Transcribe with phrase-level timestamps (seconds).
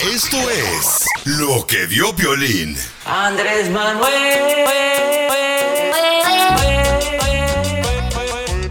[0.00, 2.76] Esto es lo que vio Violín.
[3.06, 4.64] Andrés Manuel.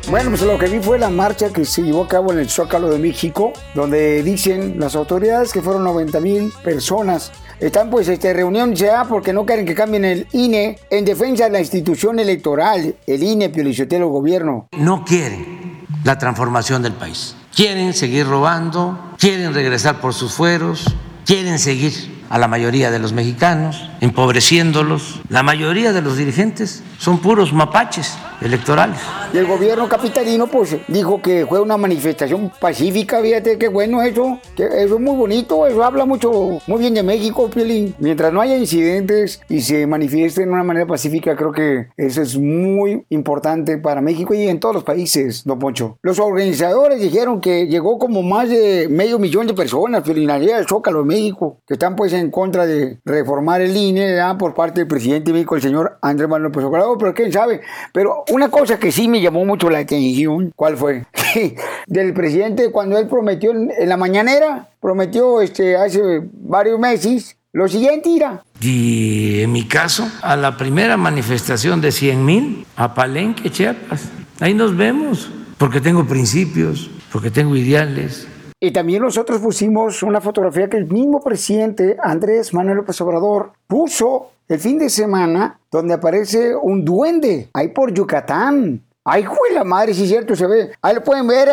[0.09, 2.49] Bueno, pues lo que vi fue la marcha que se llevó a cabo en el
[2.49, 7.31] Zócalo de México, donde dicen las autoridades que fueron 90 mil personas.
[7.59, 11.49] Están pues este, reunión ya porque no quieren que cambien el INE en defensa de
[11.49, 14.67] la institución electoral, el INE, Piolicotelo, gobierno.
[14.77, 17.35] No quieren la transformación del país.
[17.55, 20.93] Quieren seguir robando, quieren regresar por sus fueros,
[21.25, 21.93] quieren seguir
[22.33, 25.21] a la mayoría de los mexicanos, empobreciéndolos.
[25.29, 28.97] La mayoría de los dirigentes son puros mapaches electorales.
[29.31, 34.39] Y el gobierno capitalino pues dijo que fue una manifestación pacífica, fíjate qué bueno eso,
[34.55, 37.93] que eso es muy bonito, eso habla mucho, muy bien de México, Pielín.
[37.99, 42.35] Mientras no haya incidentes y se manifiesten de una manera pacífica, creo que eso es
[42.35, 45.99] muy importante para México y en todos los países, don Poncho.
[46.01, 50.67] Los organizadores dijeron que llegó como más de medio millón de personas, Pielín, allá al
[50.67, 54.37] Zócalo de México, que están pues en contra de reformar el INE ¿verdad?
[54.37, 57.61] por parte del presidente de México, el señor Andrés Manuel López Obrador, pero quién sabe.
[57.91, 61.05] Pero una cosa que sí me llamó mucho la atención, ¿cuál fue?
[61.87, 67.67] Del presidente cuando él prometió en, en la mañanera, prometió este, hace varios meses, lo
[67.67, 68.43] siguiente irá.
[68.61, 74.09] Y en mi caso, a la primera manifestación de 100 mil, a Palenque, Chiapas.
[74.39, 78.27] Ahí nos vemos, porque tengo principios, porque tengo ideales,
[78.63, 84.29] y también nosotros pusimos una fotografía que el mismo presidente Andrés Manuel López Obrador puso
[84.47, 88.81] el fin de semana donde aparece un duende ahí por Yucatán.
[89.03, 90.71] Ay, juez la madre, si es cierto, se ve.
[90.81, 91.49] Ahí lo pueden ver,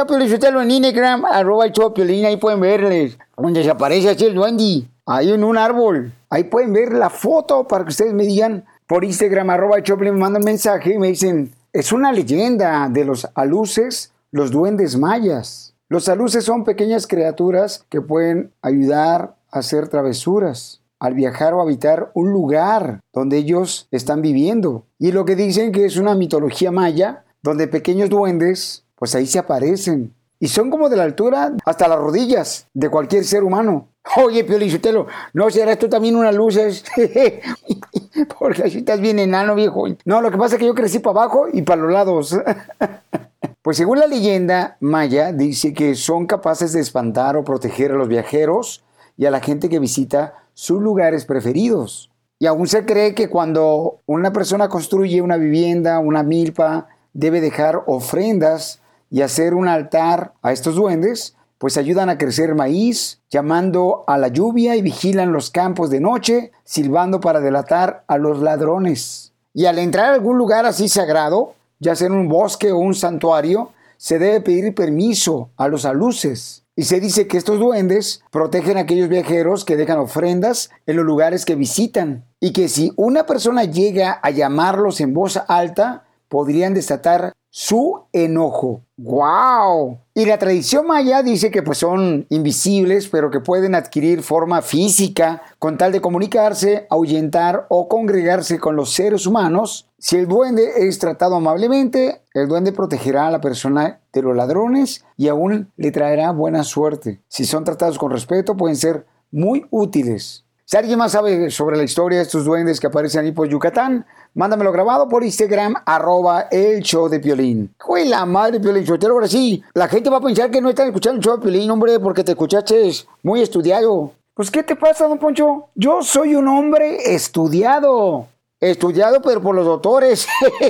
[0.53, 3.19] lo en Instagram, arroba el Chopiolín, ahí pueden verles.
[3.37, 6.13] Donde se aparece así el duende, ahí en un árbol.
[6.29, 10.45] Ahí pueden ver la foto para que ustedes me digan por Instagram, arroba me mandan
[10.45, 15.71] mensaje y me dicen, es una leyenda de los aluces, los duendes mayas.
[15.91, 22.13] Los aluces son pequeñas criaturas que pueden ayudar a hacer travesuras, al viajar o habitar
[22.15, 24.87] un lugar donde ellos están viviendo.
[25.01, 29.41] Y lo que dicen que es una mitología maya, donde pequeños duendes, pues ahí se
[29.41, 30.15] aparecen.
[30.39, 33.89] Y son como de la altura hasta las rodillas de cualquier ser humano.
[34.17, 36.85] Oye, Piolichotelo, ¿no serás tú también unas luces?
[38.39, 39.89] Porque así estás bien enano, viejo.
[40.05, 42.39] No, lo que pasa es que yo crecí para abajo y para los lados.
[43.63, 48.09] Pues según la leyenda maya, dice que son capaces de espantar o proteger a los
[48.09, 48.83] viajeros
[49.19, 52.11] y a la gente que visita sus lugares preferidos.
[52.39, 57.83] Y aún se cree que cuando una persona construye una vivienda, una milpa, debe dejar
[57.87, 64.17] ofrendas y hacer un altar a estos duendes, pues ayudan a crecer maíz, llamando a
[64.17, 69.35] la lluvia y vigilan los campos de noche, silbando para delatar a los ladrones.
[69.53, 72.95] Y al entrar a algún lugar así sagrado, ya sea en un bosque o un
[72.95, 76.65] santuario, se debe pedir permiso a los aluces.
[76.77, 81.05] Y se dice que estos duendes protegen a aquellos viajeros que dejan ofrendas en los
[81.05, 82.25] lugares que visitan.
[82.39, 88.85] Y que si una persona llega a llamarlos en voz alta, podrían desatar su enojo.
[88.97, 89.99] ¡Wow!
[90.15, 95.43] Y la tradición maya dice que pues son invisibles, pero que pueden adquirir forma física
[95.59, 99.89] con tal de comunicarse, ahuyentar o congregarse con los seres humanos.
[99.99, 105.05] Si el duende es tratado amablemente, el duende protegerá a la persona de los ladrones
[105.17, 107.21] y aún le traerá buena suerte.
[107.29, 110.45] Si son tratados con respeto, pueden ser muy útiles.
[110.71, 114.07] Si alguien más sabe sobre la historia de estos duendes que aparecen ahí por Yucatán,
[114.35, 117.75] mándamelo grabado por Instagram, arroba el show de Piolín.
[117.85, 121.19] Güey, la madre Piolín, ahora sí, la gente va a pensar que no están escuchando
[121.19, 122.91] el show de Piolín, hombre, porque te escuchaste
[123.23, 124.13] muy estudiado.
[124.35, 125.69] Pues, ¿qué te pasa, don Poncho?
[125.75, 128.29] Yo soy un hombre estudiado.
[128.59, 130.27] Estudiado, pero por los doctores.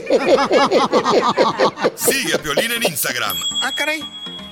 [1.95, 3.37] Sigue a Piolín en Instagram.
[3.63, 4.01] Ah, caray.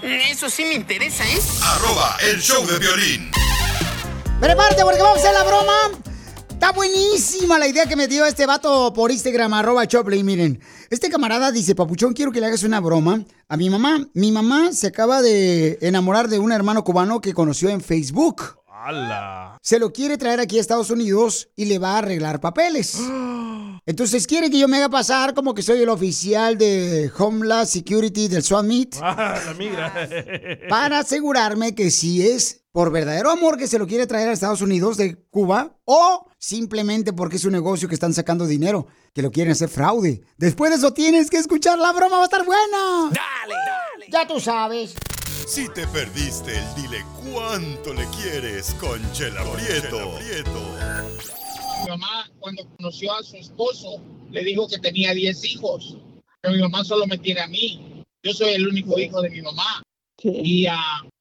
[0.03, 1.39] Eso sí me interesa, ¿eh?
[1.65, 3.31] Arroba el show de violín.
[4.41, 5.91] Prepárate porque vamos a hacer la broma.
[6.59, 10.25] Está buenísima la idea que me dio este vato por Instagram, arroba Choplay.
[10.25, 10.59] Miren,
[10.91, 14.09] este camarada dice, Papuchón, quiero que le hagas una broma a mi mamá.
[14.13, 18.57] Mi mamá se acaba de enamorar de un hermano cubano que conoció en Facebook.
[18.67, 19.57] ¡Hala!
[19.63, 22.99] Se lo quiere traer aquí a Estados Unidos y le va a arreglar papeles.
[23.87, 28.27] Entonces quiere que yo me haga pasar como que soy el oficial de Homeland Security
[28.27, 29.95] del SWAT Meet Ah, la migra.
[30.69, 34.61] para asegurarme que si es por verdadero amor que se lo quiere traer a Estados
[34.61, 39.31] Unidos de Cuba o simplemente porque es un negocio que están sacando dinero, que lo
[39.31, 40.23] quieren hacer fraude.
[40.37, 43.11] Después de eso tienes que escuchar la broma, va a estar buena.
[43.11, 44.07] Dale, dale.
[44.11, 44.95] Ya tú sabes.
[45.47, 50.15] Si te perdiste el dile cuánto le quieres con Chela Prieto.
[51.83, 55.97] Mi mamá, cuando conoció a su esposo, le dijo que tenía 10 hijos,
[56.43, 58.05] pero mi mamá solo me tiene a mí.
[58.23, 59.83] Yo soy el único hijo de mi mamá.
[60.23, 60.77] Y a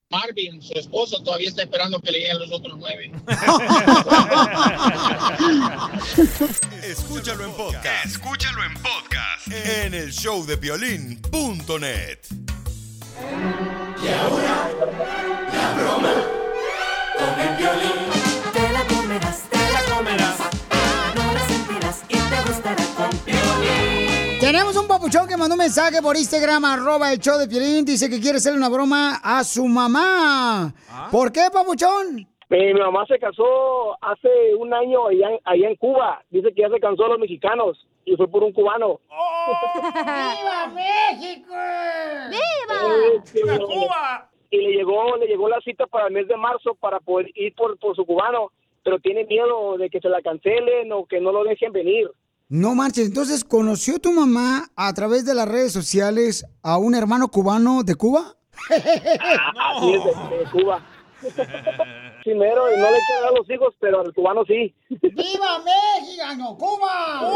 [0.10, 3.12] Marvin, su esposo, todavía está esperando que le lleguen los otros nueve.
[6.84, 8.06] Escúchalo en podcast.
[8.06, 9.48] Escúchalo en podcast.
[9.52, 12.20] En el show de violín.net.
[17.48, 18.17] Te
[24.48, 27.84] Tenemos un papuchón que mandó un mensaje por Instagram, arroba el show de Piolín.
[27.84, 30.74] Dice que quiere hacerle una broma a su mamá.
[31.12, 32.26] ¿Por qué, papuchón?
[32.50, 36.24] Mi, mi mamá se casó hace un año allá, en- allá en Cuba.
[36.30, 39.02] Dice que ya se cansó de los mexicanos y fue por un cubano.
[39.10, 41.54] ¡Viva México!
[41.54, 44.30] Eh, sí, ¡Viva le- Cuba!
[44.50, 47.54] Y le llegó, le llegó la cita para el mes de marzo para poder ir
[47.54, 51.34] por, por su cubano, pero tiene miedo de que se la cancelen o que no
[51.34, 52.10] lo dejen venir.
[52.50, 57.28] No manches, entonces conoció tu mamá a través de las redes sociales a un hermano
[57.28, 58.38] cubano de Cuba.
[58.70, 60.82] Así es, de, de Cuba.
[62.24, 64.74] Primero, no le quieren dar los hijos, pero al cubano sí.
[64.90, 66.24] ¡Viva México!
[66.38, 67.34] ¡No, Cuba!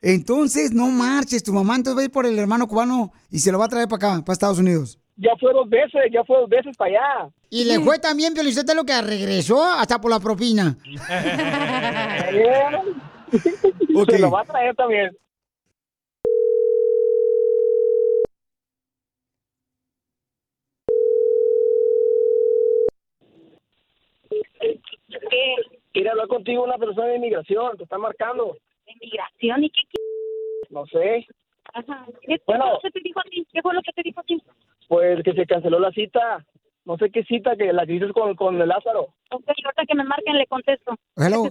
[0.00, 3.52] Entonces, no marches, tu mamá entonces va a ir por el hermano cubano y se
[3.52, 4.98] lo va a traer para acá, para Estados Unidos.
[5.16, 7.30] Ya fue dos veces, ya fue dos veces para allá.
[7.50, 10.78] Y le fue también, Piolicete, lo que regresó hasta por la propina.
[13.94, 14.10] Ok.
[14.10, 15.16] Se lo va a traer también.
[25.92, 28.56] Quiere hablar contigo una persona de inmigración, te está marcando.
[28.86, 29.64] ¿Inmigración?
[29.64, 29.82] ¿Y qué?
[30.70, 31.26] No sé,
[31.72, 32.06] Ajá.
[32.22, 32.64] ¿Qué, Bueno.
[32.64, 33.46] fue lo que te dijo a ti?
[33.52, 34.42] ¿Qué fue lo que te dijo a ti?
[34.88, 36.44] pues que se canceló la cita.
[36.84, 39.14] No sé qué cita, que la que dices con, con el Lázaro.
[39.30, 40.94] Ok, ahorita que me marquen le contesto.
[41.16, 41.44] Hello,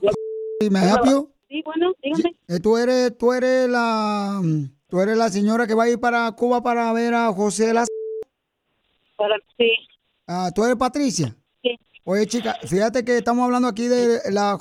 [0.70, 1.32] ¿me help you?
[1.50, 2.36] Sí, bueno, dígame.
[2.48, 4.40] Eh, Tú eres, tú eres la,
[4.88, 7.88] tú eres la señora que va a ir para Cuba para ver a José Las.
[9.18, 9.72] Para, sí,
[10.28, 11.36] Ah, tú eres Patricia.
[11.64, 11.76] sí.
[12.04, 14.58] Oye, chica, fíjate que estamos hablando aquí de la.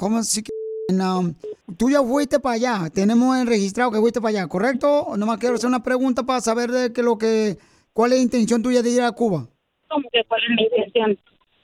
[0.90, 1.34] Um,
[1.76, 2.90] tú ya fuiste para allá.
[2.90, 5.14] Tenemos el registrado que fuiste para allá, ¿correcto?
[5.18, 7.58] Nomás quiero hacer una pregunta para saber de qué lo que,
[7.92, 9.46] cuál es la intención tuya de ir a Cuba.
[9.88, 11.18] ¿Cómo que cuál es mi intención?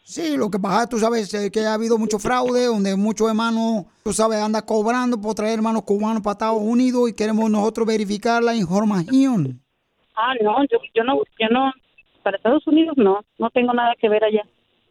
[0.06, 3.86] Sí, lo que pasa, tú sabes eh, que ha habido mucho fraude, donde muchos hermanos,
[4.04, 8.42] tú sabes, anda cobrando por traer hermanos cubanos para Estados Unidos y queremos nosotros verificar
[8.42, 9.62] la información.
[10.14, 11.72] Ah, no, yo, yo no, yo no,
[12.22, 14.42] para Estados Unidos no, no tengo nada que ver allá.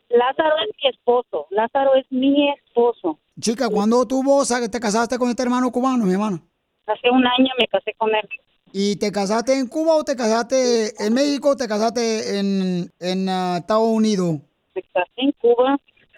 [0.09, 3.19] Lázaro es mi esposo, Lázaro es mi esposo.
[3.39, 6.41] Chica, ¿cuándo tú vos te casaste con este hermano cubano, mi hermano?
[6.87, 8.27] Hace un año me casé con él.
[8.71, 13.29] ¿Y te casaste en Cuba o te casaste en México o te casaste en, en
[13.29, 14.39] ah, Estados Unidos?
[14.75, 15.77] Me casé en Cuba.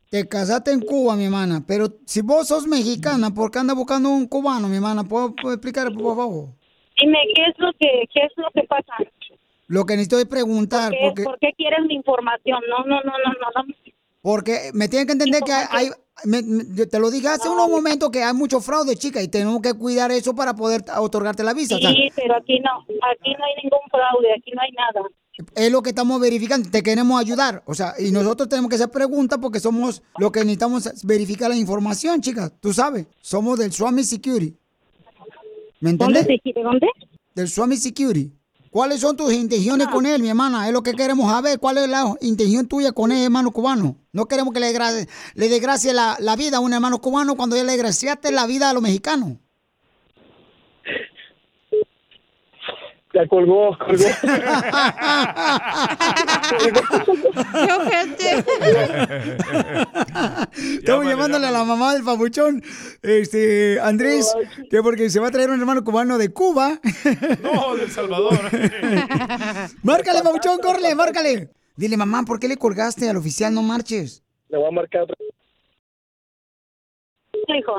[0.10, 1.64] Te casaste en Cuba, mi hermana.
[1.68, 5.04] Pero si vos sos mexicana, ¿por qué andas buscando un cubano, mi hermana?
[5.04, 6.50] ¿Puedo, puedo explicar, por favor?
[6.98, 8.94] Dime, ¿qué es lo que, qué es lo que pasa?
[9.68, 12.62] Lo que necesito es preguntar, ¿Qué- porque, ¿Por qué quieres mi información?
[12.70, 13.74] No, no, no, no, no, no.
[14.22, 15.66] porque me tienen que entender que hay...
[15.88, 15.90] hay-
[16.24, 19.28] me- me- yo te lo dije hace unos momentos que hay mucho fraude, chica, y
[19.28, 21.76] tenemos que cuidar eso para poder otorgarte la visa.
[21.76, 25.02] o sea, Sí, pero aquí no, aquí no hay ningún fraude, aquí no hay nada.
[25.56, 27.64] Es lo que estamos verificando, te queremos ayudar.
[27.66, 31.50] O sea, y nosotros tenemos que hacer preguntas porque somos lo que necesitamos es verificar
[31.50, 32.52] la información, chicas.
[32.60, 34.56] Tú sabes, somos del Swami Security.
[35.82, 36.56] ¿Me ¿Dónde, entiendes?
[36.56, 36.88] de dónde?
[37.36, 38.32] Del Swami Security.
[38.76, 40.68] ¿Cuáles son tus intenciones con él, mi hermana?
[40.68, 41.60] Es lo que queremos saber.
[41.60, 43.96] ¿Cuál es la intención tuya con el hermano cubano?
[44.12, 47.64] No queremos que le, le desgracie la, la vida a un hermano cubano cuando ya
[47.64, 49.38] le desgraciaste la vida a los mexicanos.
[53.16, 53.94] Ya colgó, colgó.
[60.54, 62.62] Estamos llamándole a la mamá del papuchón,
[63.02, 64.36] este, Andrés,
[64.70, 66.82] que porque se va a traer un hermano cubano de Cuba.
[67.42, 68.38] No, del Salvador.
[69.84, 71.52] márcale, papuchón, córrele, márcale.
[71.78, 73.54] Dile, mamá, ¿por qué le colgaste al oficial?
[73.54, 74.26] No marches.
[74.50, 75.16] Le voy a marcar otra
[77.48, 77.78] Hijo.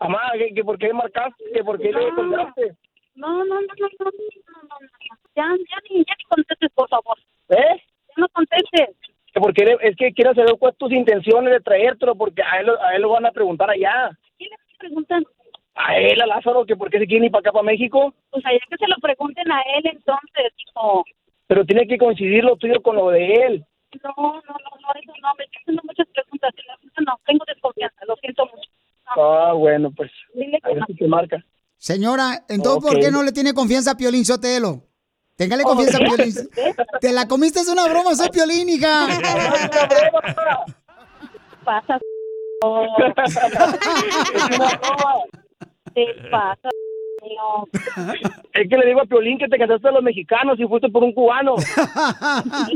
[0.00, 1.42] Mamá, ¿que, que por qué marcaste?
[1.52, 2.76] ¿Que por qué le colgaste?
[3.18, 4.88] No, no, no, no, no, no, no, no.
[5.34, 7.18] Ya, ya ni, ya ni contestes, por favor.
[7.48, 7.82] ¿Eh?
[8.08, 8.96] Ya no contestes.
[9.32, 12.94] Que porque es que quiero saber cuáles tus intenciones de traértelo, porque a él, a
[12.94, 14.16] él lo van a preguntar allá.
[14.36, 15.28] ¿Quién le está preguntando?
[15.74, 18.14] A él, a Lázaro, que por qué se quiere ir para acá, para México.
[18.30, 21.04] Pues allá que se lo pregunten a él entonces, hijo.
[21.48, 23.64] Pero tiene que coincidir lo tuyo con lo de él.
[24.04, 26.54] No, no, no, no, eso no, me están haciendo muchas preguntas.
[27.04, 28.70] No, tengo desconfianza, lo siento mucho.
[29.06, 30.12] Ah, bueno, pues.
[30.34, 31.42] Dile A ver si te marca.
[31.78, 33.02] Señora, entonces, ¿por Ok.
[33.02, 34.82] qué no le tiene confianza a Piolín Sotelo?
[35.36, 36.00] Téngale confianza a.
[36.00, 36.34] Piolín.
[37.00, 39.06] Te la comiste, es una broma, soy Piolín, hija.
[41.64, 41.98] pasa?
[45.94, 46.68] Te pasa,
[48.52, 51.02] Es que le digo a Piolín que te cantaste a los mexicanos y fuiste por
[51.02, 51.54] un cubano.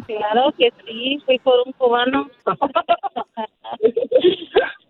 [0.06, 2.28] Claro que sí, fui por un cubano.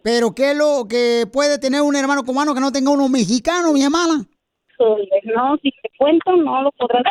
[0.02, 3.72] Pero ¿qué es lo que puede tener un hermano cubano que no tenga uno mexicano,
[3.72, 3.82] mi
[5.34, 7.02] No, si te cuento, no lo podrás.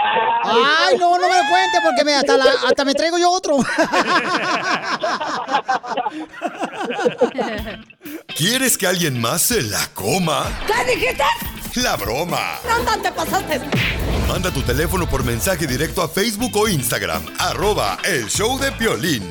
[0.43, 3.57] Ay, no, no me lo cuente porque me, hasta, la- hasta me traigo yo otro.
[8.35, 10.45] ¿Quieres que alguien más se la coma?
[10.67, 11.23] ¿Qué dijiste?
[11.75, 12.55] La broma.
[12.67, 13.61] No, te pasaste.
[14.27, 17.23] Manda tu teléfono por mensaje directo a Facebook o Instagram.
[17.39, 19.23] Arroba el show de Piolín.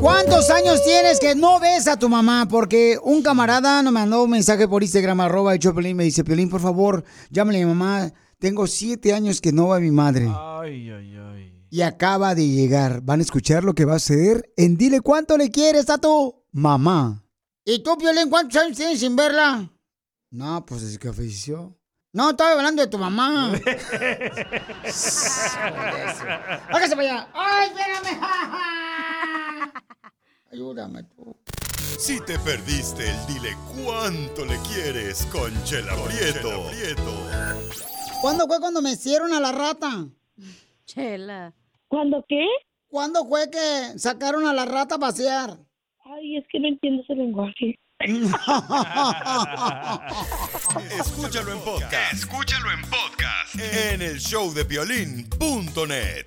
[0.00, 2.46] ¿Cuántos años tienes que no ves a tu mamá?
[2.48, 6.50] Porque un camarada nos mandó un mensaje por Instagram, arroba de Piolín, me dice, Piolín,
[6.50, 8.12] por favor, llámale a mi mamá.
[8.38, 10.28] Tengo siete años que no va a mi madre.
[10.28, 11.66] Ay, ay, ay.
[11.70, 13.00] Y acaba de llegar.
[13.00, 16.44] Van a escuchar lo que va a hacer en Dile cuánto le quieres a tu
[16.52, 17.24] mamá.
[17.64, 19.72] ¿Y tú, Piolín, cuántos años tienes sin verla?
[20.30, 21.76] No, pues desde que falleció.
[22.12, 23.52] No, estaba hablando de tu mamá.
[26.68, 27.28] Hágase para allá.
[27.34, 28.20] ¡Ay, espérame!
[30.52, 31.34] Ayúdame tú.
[31.98, 36.66] Si te perdiste el dile cuánto le quieres con Chela Prieto.
[38.20, 40.06] ¿Cuándo fue cuando me hicieron a la rata?
[40.84, 41.54] Chela.
[41.88, 42.44] ¿Cuándo qué?
[42.88, 45.58] ¿Cuándo fue que sacaron a la rata a pasear?
[46.04, 47.78] Ay, es que no entiendo ese lenguaje.
[50.98, 52.12] Escúchalo en podcast.
[52.12, 53.54] Escúchalo en podcast.
[53.58, 56.26] En el show de Piolín.net.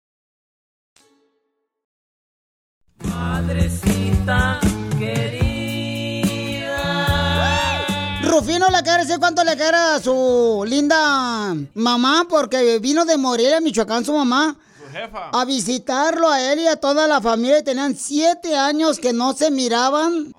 [3.21, 4.59] Madrecita
[4.97, 6.73] querida.
[8.23, 13.61] Rufino le quiere decir cuánto le quiere a su linda mamá porque vino de Morelia,
[13.61, 14.55] Michoacán, su mamá.
[15.31, 17.59] A visitarlo a él y a toda la familia.
[17.59, 20.33] y Tenían siete años que no se miraban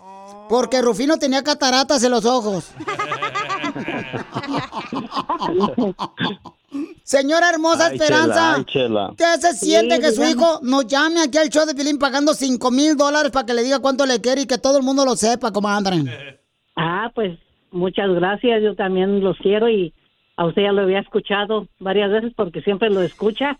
[0.48, 2.64] porque Rufino tenía cataratas en los ojos.
[7.02, 9.14] Señora hermosa Ay, Esperanza, Chela, ay, Chela.
[9.16, 12.32] ¿qué se siente Sí, que su hijo nos llame aquí al show de Pilín pagando
[12.34, 15.04] cinco mil dólares para que le diga cuánto le quiere y que todo el mundo
[15.04, 15.96] lo sepa, comadre?
[16.74, 17.38] Ah, pues
[17.70, 18.62] muchas gracias.
[18.62, 19.92] Yo también los quiero y
[20.36, 23.58] a usted ya lo había escuchado varias veces porque siempre lo escucha.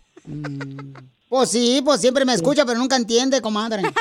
[1.29, 3.83] Pues sí, pues siempre me escucha, pero nunca entiende, comadre.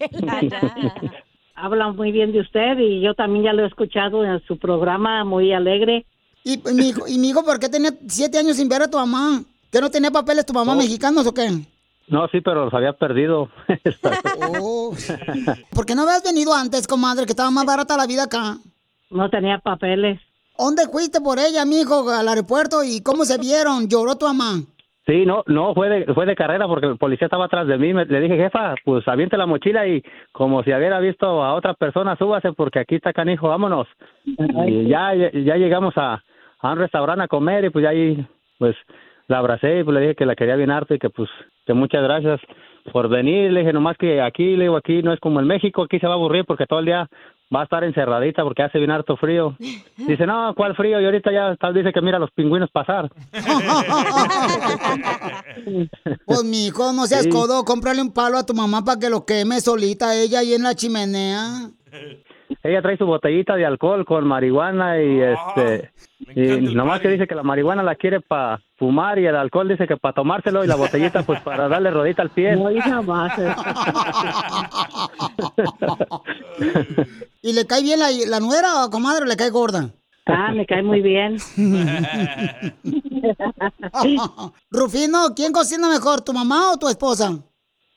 [1.54, 5.24] Habla muy bien de usted y yo también ya lo he escuchado en su programa,
[5.24, 6.06] muy alegre.
[6.44, 8.96] Y mi hijo, y mi hijo, ¿por qué tenía siete años sin ver a tu
[8.96, 9.42] mamá?
[9.70, 11.48] ¿Que no tenía papeles tu mamá mexicanos o qué?
[12.08, 13.48] No, sí, pero los había perdido.
[14.62, 14.94] Oh.
[15.74, 18.56] ¿Por qué no habías venido antes, comadre, que estaba más barata la vida acá?
[19.10, 20.20] No tenía papeles.
[20.58, 22.82] ¿Dónde fuiste por ella, mijo, al aeropuerto?
[22.84, 23.88] ¿Y cómo se vieron?
[23.88, 24.60] ¿Lloró tu mamá?
[25.06, 27.94] Sí, no, no, fue de, fue de carrera porque el policía estaba atrás de mí.
[27.94, 31.74] Me- le dije, jefa, pues aviente la mochila y como si hubiera visto a otra
[31.74, 33.86] persona, súbase porque aquí está canijo, vámonos.
[34.26, 36.22] Y ya, ya llegamos a,
[36.62, 38.26] a un restaurante a comer y pues ya ahí,
[38.58, 38.76] pues
[39.28, 41.28] la abracé y pues le dije que la quería bien harto y que pues
[41.66, 42.40] que muchas gracias
[42.92, 43.52] por venir.
[43.52, 46.06] Le dije nomás que aquí, le digo, aquí no es como en México, aquí se
[46.06, 47.08] va a aburrir porque todo el día
[47.54, 49.56] va a estar encerradita porque hace bien harto frío.
[49.96, 51.00] Dice, no, ¿cuál frío?
[51.00, 53.08] Y ahorita ya está- dice que mira a los pingüinos pasar.
[56.26, 57.28] Pues, mi hijo, no seas Sí.
[57.30, 60.62] codo, cómprale un palo a tu mamá para que lo queme solita ella ahí en
[60.62, 61.70] la chimenea.
[62.62, 65.90] Ella trae su botellita de alcohol con marihuana y este
[66.34, 69.86] y nomás que dice que la marihuana la quiere para fumar y el alcohol dice
[69.86, 72.56] que para tomárselo y la botellita pues para darle rodita al pie.
[72.56, 73.32] No, jamás.
[77.42, 79.90] ¿Y le cae bien la, la nuera o comadre o le cae gorda?
[80.26, 81.38] Ah, me cae muy bien.
[84.70, 87.38] Rufino, ¿quién cocina mejor, tu mamá o tu esposa?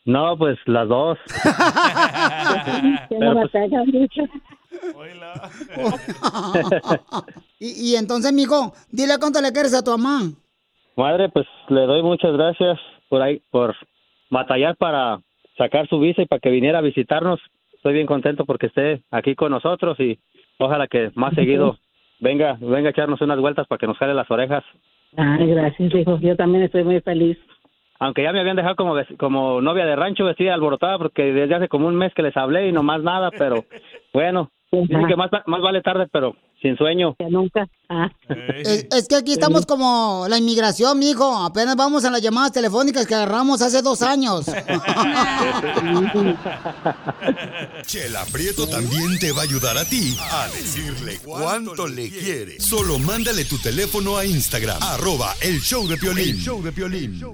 [0.05, 1.17] No, pues las dos.
[3.09, 4.23] Pero, pues, pegan mucho.
[7.59, 10.31] y, y entonces, mijo, dile cuánto le quieres a tu mamá.
[10.95, 12.79] Madre, pues le doy muchas gracias
[13.09, 13.75] por ahí por
[14.29, 15.19] batallar para
[15.57, 17.39] sacar su visa y para que viniera a visitarnos.
[17.73, 20.19] Estoy bien contento porque esté aquí con nosotros y
[20.59, 21.77] ojalá que más seguido
[22.19, 24.63] venga venga a echarnos unas vueltas para que nos jale las orejas.
[25.15, 26.19] Ay, gracias, hijo.
[26.19, 27.37] Yo también estoy muy feliz.
[27.99, 31.67] Aunque ya me habían dejado como como novia de rancho vestida alborotada porque desde hace
[31.67, 33.63] como un mes que les hablé y no más nada, pero
[34.13, 37.15] bueno, dicen que más, más vale tarde, pero sin sueño.
[37.19, 37.67] Que nunca.
[37.89, 38.09] Ah.
[38.57, 41.35] Es, es que aquí estamos como la inmigración, mijo.
[41.43, 44.45] Apenas vamos a las llamadas telefónicas que agarramos hace dos años.
[47.85, 52.59] Chela Prieto también te va a ayudar a ti a decirle cuánto le quiere.
[52.59, 56.37] Solo mándale tu teléfono a Instagram, arroba el show de Piolín.
[56.37, 57.19] show de Piolín.
[57.19, 57.25] Qué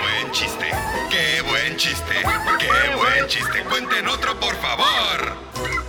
[0.00, 0.70] buen chiste,
[1.10, 2.14] qué buen chiste,
[2.58, 3.64] qué buen chiste.
[3.68, 5.81] Cuenten otro, por favor.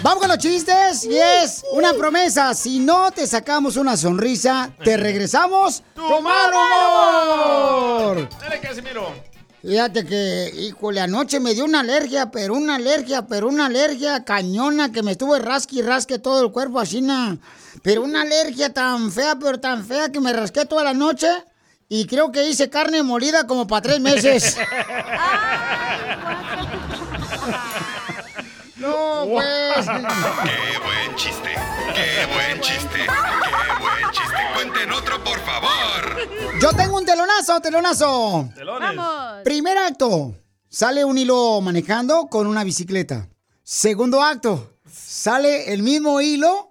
[0.00, 2.54] Vamos con los chistes y es una promesa.
[2.54, 8.28] Si no te sacamos una sonrisa, te regresamos tu mal humor.
[8.40, 9.12] Dale, Casimiro.
[9.60, 14.92] Fíjate que, híjole, anoche me dio una alergia, pero una alergia, pero una alergia cañona
[14.92, 17.36] que me estuve rasque y rasque todo el cuerpo así, na.
[17.82, 21.28] Pero una alergia tan fea, pero tan fea que me rasqué toda la noche
[21.88, 24.56] y creo que hice carne molida como para tres meses.
[28.78, 29.86] no, pues.
[29.86, 31.54] Qué buen chiste,
[31.94, 34.36] qué buen chiste, qué buen chiste.
[34.54, 36.60] Cuenten otro, por favor.
[36.60, 38.48] Yo tengo un telonazo, telonazo.
[38.80, 39.42] Vamos.
[39.44, 40.34] Primer acto,
[40.68, 43.28] sale un hilo manejando con una bicicleta.
[43.62, 46.70] Segundo acto, sale el mismo hilo,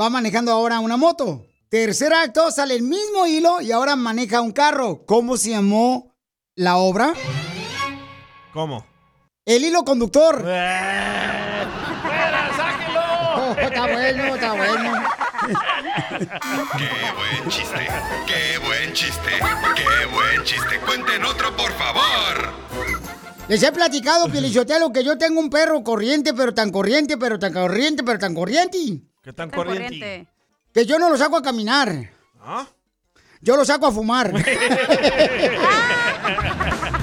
[0.00, 1.46] va manejando ahora una moto.
[1.68, 5.04] Tercer acto, sale el mismo hilo y ahora maneja un carro.
[5.06, 6.14] ¿Cómo se llamó
[6.54, 7.12] la obra?
[8.52, 8.86] ¿Cómo?
[9.46, 10.40] El hilo conductor.
[10.40, 11.68] ¡Fuera,
[13.36, 14.92] Oh, está bueno, está bueno.
[16.78, 17.86] Qué buen chiste,
[18.26, 19.30] qué buen chiste,
[19.76, 20.80] qué buen chiste.
[20.86, 22.54] Cuenten otro, por favor.
[23.48, 27.52] Les he platicado, Pielichotelo, que yo tengo un perro corriente, pero tan corriente, pero tan
[27.52, 28.78] corriente, pero tan corriente.
[29.22, 30.26] ¿Qué tan corriente?
[30.72, 32.12] Que yo no lo saco a caminar.
[32.40, 32.66] ¿Ah?
[33.42, 34.32] Yo lo saco a fumar.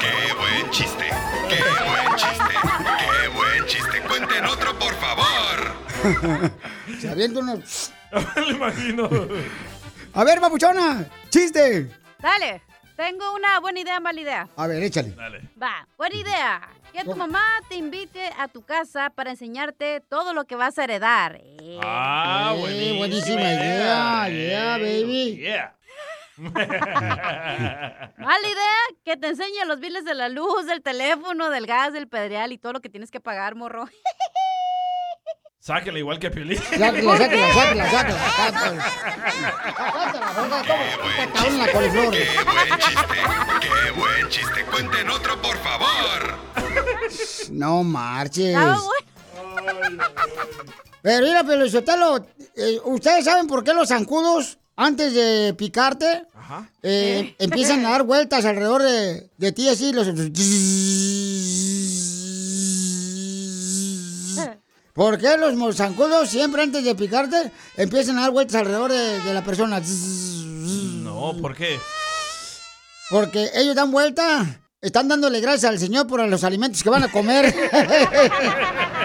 [0.00, 1.08] Qué buen chiste,
[1.48, 2.54] qué buen chiste,
[2.98, 4.00] qué buen chiste.
[4.06, 5.72] Cuenten otro, por favor.
[7.00, 7.92] Se avienta unos...
[8.36, 9.08] Me imagino.
[10.12, 11.88] A ver, papuchona, chiste.
[12.20, 12.60] Dale,
[12.94, 14.48] tengo una buena idea, mala idea.
[14.56, 15.14] A ver, échale.
[15.60, 16.60] Va, buena idea.
[16.92, 20.84] Que tu mamá te invite a tu casa para enseñarte todo lo que vas a
[20.84, 21.36] heredar.
[21.42, 21.78] Eh.
[21.82, 24.28] Ah, Eh, buenísima, buenísima idea.
[24.28, 25.36] Yeah, baby.
[25.38, 25.74] Yeah.
[26.36, 26.54] Mala
[28.48, 32.52] idea que te enseñe los biles de la luz, del teléfono, del gas, del pedreal
[32.52, 33.86] y todo lo que tienes que pagar, morro.
[35.58, 36.58] Sáquenla igual que Piolín.
[36.58, 38.84] Sáquela, sáquela, sáquela, sáquela.
[41.22, 42.12] Está en la coliflor.
[42.12, 43.14] Qué buen chiste,
[43.60, 44.64] qué buen chiste.
[44.64, 46.38] Cuenten otro, por favor.
[47.52, 48.56] No marches.
[51.02, 56.24] Pero mira, Pelizotelo, eh, ¿ustedes saben por qué los zancudos, antes de picarte,
[56.82, 59.92] eh, empiezan a dar vueltas alrededor de, de ti así?
[59.92, 60.06] Los...
[64.92, 69.34] ¿Por qué los zancudos siempre antes de picarte empiezan a dar vueltas alrededor de, de
[69.34, 69.80] la persona?
[69.80, 71.78] No, ¿por qué?
[73.08, 77.10] Porque ellos dan vuelta, están dándole gracias al Señor por los alimentos que van a
[77.10, 77.54] comer.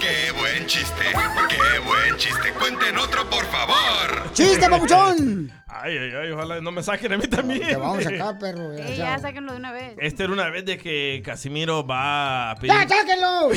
[0.00, 1.04] qué buen chiste,
[1.48, 2.52] qué buen chiste.
[2.58, 4.32] Cuenten otro, por favor.
[4.32, 5.50] ¡Chiste, papuchón!
[5.66, 7.60] Ay, ay, ay, ojalá no me saquen a mí también.
[7.60, 8.76] Te vamos a sacar, perro.
[8.76, 9.94] Sí, ya sáquenlo de una vez.
[9.98, 12.72] Esta era una vez de que Casimiro va a pedir...
[12.72, 13.50] ¡Ya, sáquenlo!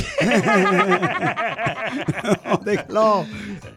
[2.64, 3.26] Déjalo.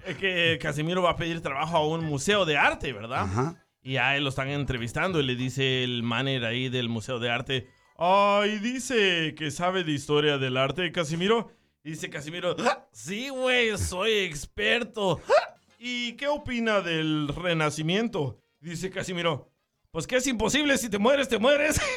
[0.06, 3.24] Es que Casimiro va a pedir trabajo a un museo de arte, ¿verdad?
[3.24, 3.56] Ajá.
[3.82, 7.30] Y a él lo están entrevistando y le dice el manager ahí del museo de
[7.30, 11.52] arte, ay, dice que sabe de historia del arte, Casimiro.
[11.86, 15.22] Y dice Casimiro, "Ah, sí, güey, soy experto.
[15.30, 18.42] Ah, ¿Y qué opina del renacimiento?
[18.60, 19.52] Dice Casimiro,
[19.92, 21.80] pues que es imposible, si te mueres, te mueres.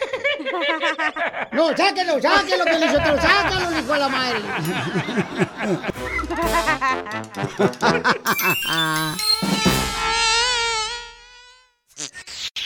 [1.53, 4.39] No, sáquenlo, sáquenlo, Pelizotelo, sáquenlo, hijo de la madre.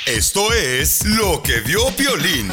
[0.06, 2.50] Esto es lo que vio Piolín.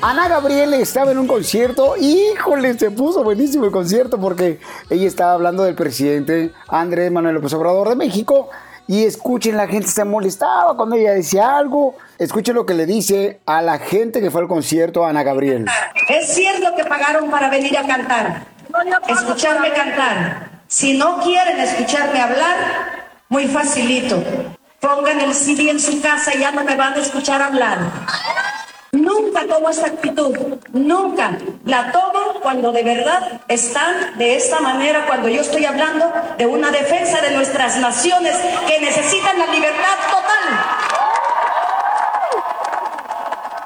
[0.00, 1.96] Ana Gabriel estaba en un concierto.
[1.96, 7.52] Híjole, se puso buenísimo el concierto porque ella estaba hablando del presidente Andrés Manuel López
[7.54, 8.48] Obrador de México.
[8.86, 11.96] Y escuchen, la gente se molestaba cuando ella decía algo.
[12.16, 15.66] Escuchen lo que le dice a la gente que fue al concierto Ana Gabriel.
[16.08, 18.46] Es cierto que pagaron para venir a cantar,
[19.08, 20.62] escucharme cantar.
[20.68, 22.56] Si no quieren escucharme hablar,
[23.28, 24.22] muy facilito.
[24.80, 27.78] Pongan el CD en su casa y ya no me van a escuchar hablar.
[28.92, 30.34] Nunca tomo esta actitud,
[30.72, 31.36] nunca.
[31.66, 36.70] La tomo cuando de verdad están de esta manera, cuando yo estoy hablando de una
[36.70, 38.34] defensa de nuestras naciones
[38.66, 40.88] que necesitan la libertad total.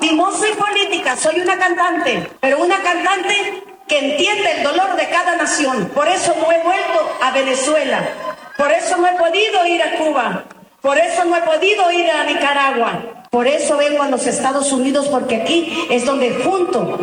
[0.01, 5.09] Y no soy política, soy una cantante, pero una cantante que entiende el dolor de
[5.09, 5.89] cada nación.
[5.95, 8.03] Por eso no he vuelto a Venezuela,
[8.57, 10.45] por eso no he podido ir a Cuba,
[10.81, 15.09] por eso no he podido ir a Nicaragua, por eso vengo a los Estados Unidos,
[15.09, 16.99] porque aquí es donde junto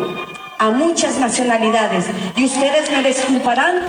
[0.60, 2.04] a muchas nacionalidades.
[2.36, 3.82] Y ustedes me disculparán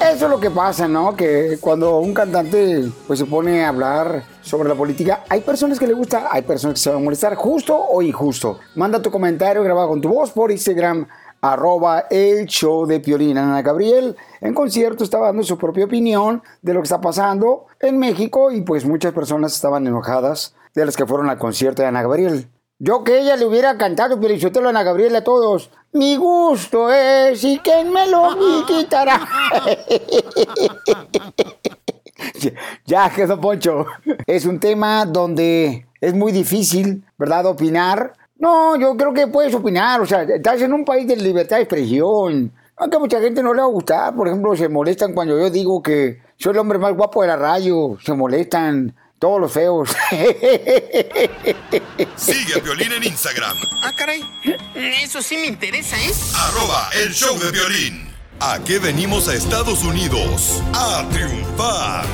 [0.00, 1.14] Eso es lo que pasa, ¿no?
[1.14, 5.86] Que cuando un cantante pues se pone a hablar sobre la política, hay personas que
[5.86, 8.58] le gusta, hay personas que se van a molestar, justo o injusto.
[8.74, 11.06] Manda tu comentario grabado con tu voz por Instagram,
[11.40, 13.38] arroba el show de Piolín.
[13.38, 17.98] Ana Gabriel en concierto estaba dando su propia opinión de lo que está pasando en
[17.98, 22.02] México y pues muchas personas estaban enojadas de las que fueron al concierto de Ana
[22.02, 22.48] Gabriel.
[22.78, 25.70] Yo que ella le hubiera cantado Piolichotelo a Ana Gabriel a todos.
[25.92, 29.26] Mi gusto es y quien me lo quitará.
[32.84, 33.86] ya quedó Poncho.
[34.26, 37.46] Es un tema donde es muy difícil, ¿verdad?
[37.46, 38.12] Opinar.
[38.38, 40.00] No, yo creo que puedes opinar.
[40.00, 42.52] O sea, estás en un país de libertad de expresión.
[42.76, 44.14] Aunque a mucha gente no le va a gustar.
[44.14, 47.36] Por ejemplo, se molestan cuando yo digo que soy el hombre más guapo de la
[47.36, 47.96] radio.
[48.04, 49.88] Se molestan todos los feos.
[52.16, 54.20] Sigue a Piolín en Instagram, Ah, caray.
[55.02, 56.12] Eso sí me interesa, ¿eh?
[56.34, 58.06] arroba el show de violín.
[58.40, 60.62] ¿A qué venimos a Estados Unidos?
[60.74, 62.04] A triunfar.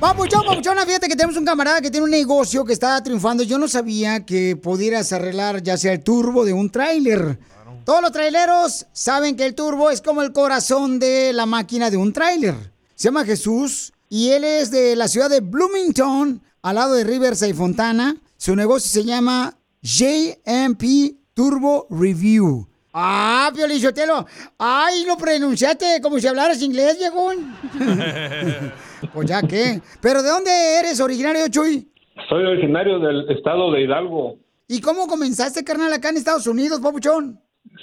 [0.00, 3.42] Papuchón, papuchona, fíjate que tenemos un camarada que tiene un negocio que está triunfando.
[3.42, 7.38] Yo no sabía que pudieras arreglar ya sea el turbo de un tráiler.
[7.86, 11.96] Todos los traileros saben que el turbo es como el corazón de la máquina de
[11.96, 12.54] un tráiler.
[12.94, 17.54] Se llama Jesús y él es de la ciudad de Bloomington, al lado de Riverside,
[17.54, 18.16] Fontana.
[18.36, 22.68] Su negocio se llama JMP Turbo Review.
[22.98, 24.24] Ah, Piolichotelo.
[24.58, 27.54] Ay, lo pronunciaste como si hablaras inglés, viejón.
[29.12, 29.82] pues ya qué.
[30.00, 31.86] ¿Pero de dónde eres originario, Chuy?
[32.30, 34.38] Soy originario del estado de Hidalgo.
[34.66, 37.38] ¿Y cómo comenzaste, carnal, acá en Estados Unidos, papuchón?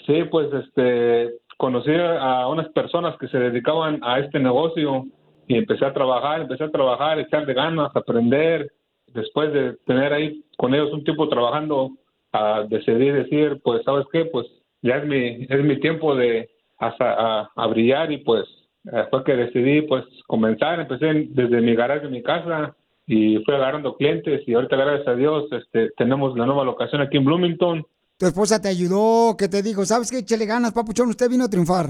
[0.07, 5.05] Sí, pues este conocí a unas personas que se dedicaban a este negocio
[5.47, 8.73] y empecé a trabajar, empecé a trabajar, echarle ganas, aprender.
[9.05, 11.91] Después de tener ahí con ellos un tiempo trabajando,
[12.31, 14.25] a decidir decir, pues, ¿sabes qué?
[14.25, 14.47] Pues
[14.83, 18.45] ya es mi, es mi tiempo de hasta a, a brillar y pues
[18.91, 22.75] eh, fue que decidí pues comenzar, empecé en- desde mi garaje de mi casa
[23.07, 27.17] y fui agarrando clientes y ahorita gracias a Dios este, tenemos la nueva locación aquí
[27.17, 27.85] en Bloomington.
[28.17, 30.19] Tu esposa te ayudó, que te dijo, ¿sabes qué?
[30.19, 31.87] Échale ganas, papuchón, usted vino a triunfar.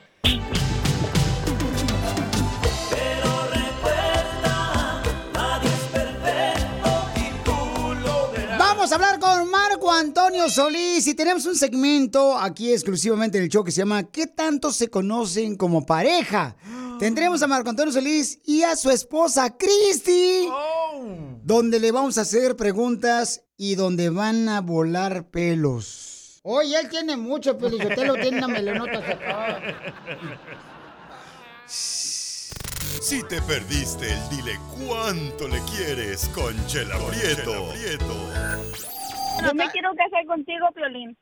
[8.82, 13.48] Vamos a hablar con Marco Antonio Solís y tenemos un segmento aquí exclusivamente en el
[13.48, 16.56] show que se llama ¿Qué tanto se conocen como pareja?
[16.98, 20.48] Tendremos a Marco Antonio Solís y a su esposa Cristi,
[21.44, 26.40] donde le vamos a hacer preguntas y donde van a volar pelos.
[26.42, 29.62] Oye, él tiene mucho pelo, usted lo tiene una melonota acá.
[33.02, 37.74] Si te perdiste el dile cuánto le quieres con Chela Prieto.
[39.42, 41.18] Yo me quiero casar contigo, Piolín.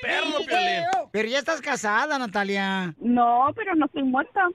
[0.00, 0.84] perro, Piolín.
[1.10, 2.94] Pero ya estás casada, Natalia.
[3.00, 4.46] No, pero no estoy muerta.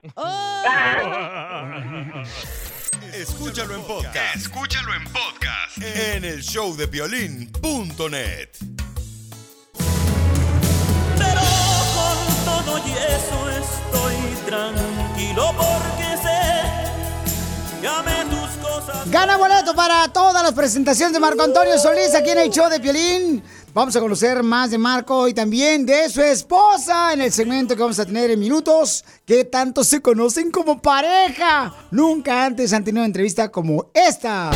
[3.13, 4.35] Escúchalo en podcast.
[4.37, 5.77] Escúchalo en podcast.
[5.81, 6.87] En el show de.
[6.87, 7.11] Pero
[11.93, 13.54] con todo y eso
[13.95, 19.09] estoy tranquilo porque sé que amé tus cosas.
[19.09, 22.79] Gana boleto para todas las presentaciones de Marco Antonio Solís aquí en el show de
[22.79, 23.43] Piolín.
[23.73, 27.81] Vamos a conocer más de Marco y también de su esposa en el segmento que
[27.81, 29.03] vamos a tener en minutos.
[29.25, 31.73] que tanto se conocen como pareja?
[31.91, 34.51] Nunca antes han tenido una entrevista como esta.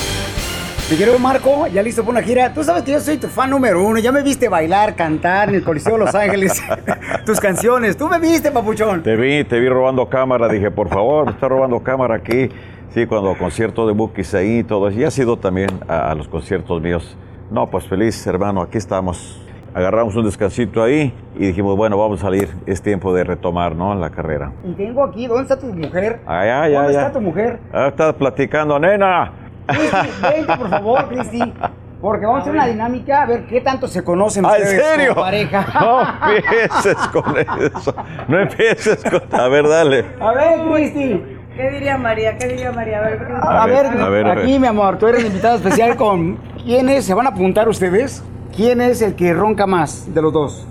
[0.89, 2.51] Mi querido Marco, ya listo para una gira.
[2.51, 3.99] Tú sabes que yo soy tu fan número uno.
[3.99, 6.63] Ya me viste bailar, cantar en el Coliseo de Los Ángeles.
[7.27, 7.95] Tus canciones.
[7.95, 9.03] Tú me viste, papuchón.
[9.03, 10.47] Te vi, te vi robando cámara.
[10.47, 12.49] Dije, por favor, me está robando cámara aquí.
[12.89, 14.99] Sí, cuando concierto de Bookies ahí y todo eso.
[14.99, 17.15] Y ha sido también a, a los conciertos míos.
[17.51, 19.39] No, pues feliz, hermano, aquí estamos.
[19.75, 22.49] Agarramos un descansito ahí y dijimos, bueno, vamos a salir.
[22.65, 23.93] Es tiempo de retomar, ¿no?
[23.93, 24.53] La carrera.
[24.63, 26.21] Y tengo aquí, ¿dónde está tu mujer?
[26.25, 27.59] Ay, ay, ¿Dónde está tu mujer?
[27.71, 29.48] Ah, estás platicando, nena.
[29.69, 31.53] Cristi, vente, por favor, Cristi.
[32.01, 34.85] Porque vamos a hacer una dinámica a ver qué tanto se conocen Ah, ¿en ustedes
[34.85, 35.09] serio?
[35.13, 35.65] como pareja.
[35.81, 36.01] No
[36.31, 37.95] empieces con eso.
[38.29, 39.39] No empieces con...
[39.39, 40.05] A ver, dale.
[40.21, 41.23] A ver, Cristi.
[41.57, 42.37] ¿Qué diría María?
[42.37, 42.99] ¿Qué diría María?
[42.99, 44.43] A ver, ¿qué- A, A ver, ver, a ver, a ver.
[44.45, 46.37] aquí, mi amor, tú eres la invitada especial con...
[46.63, 48.23] ¿Quiénes se van a apuntar ustedes?
[48.55, 50.65] ¿Quién es el que ronca más de los dos?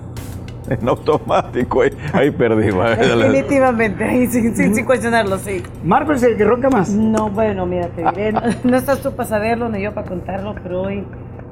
[0.81, 2.71] En automático, ahí, ahí perdí.
[2.71, 5.63] Definitivamente, ahí sin, sin, sin cuestionarlo, sí.
[5.83, 6.91] ¿Marco es el que ronca más?
[6.91, 10.55] No, bueno, mira, te diré, no, no estás tú para saberlo ni yo para contarlo,
[10.63, 11.05] pero hoy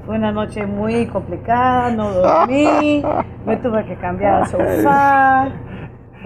[0.05, 3.03] fue una noche muy complicada, no dormí,
[3.45, 5.49] me tuve que cambiar el sofá.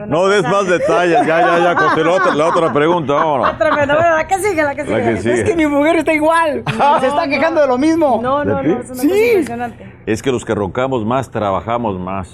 [0.07, 1.26] No des más detalles.
[1.26, 1.74] Ya, ya, ya.
[1.74, 3.12] Conté la otra, la otra pregunta.
[3.14, 3.59] Vámonos.
[3.59, 4.98] Tremendo, bueno, la que sigue, la que sigue.
[4.98, 5.35] La que sigue.
[5.35, 6.62] Es que mi mujer está igual.
[7.00, 8.20] se está quejando de lo mismo.
[8.22, 9.09] No, no, ¿De no, es una Sí.
[9.09, 9.94] cosa impresionante.
[10.07, 12.29] Es que los que roncamos más, trabajamos más.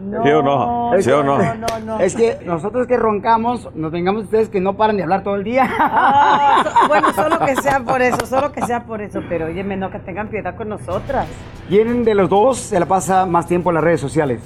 [0.00, 0.90] No, ¿Sí o no?
[1.00, 1.38] ¿Sí o no?
[1.38, 2.00] No, no, no.
[2.00, 5.36] Es que nosotros que roncamos, nos vengamos de ustedes que no paran de hablar todo
[5.36, 5.68] el día.
[5.78, 9.62] Ah, so- bueno, solo que sea por eso, solo que sea por eso, pero oye,
[9.64, 11.26] no que tengan piedad con nosotras.
[11.68, 14.40] ¿Quién de los dos se la pasa más tiempo en las redes sociales?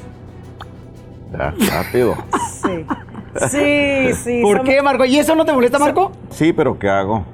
[1.33, 2.15] Ya, rápido.
[2.63, 2.87] Sí.
[3.51, 4.41] Sí, sí.
[4.43, 5.05] ¿Por somos- qué, Marco?
[5.05, 6.11] ¿Y eso no te molesta, Marco?
[6.31, 7.25] Sí, pero ¿qué hago?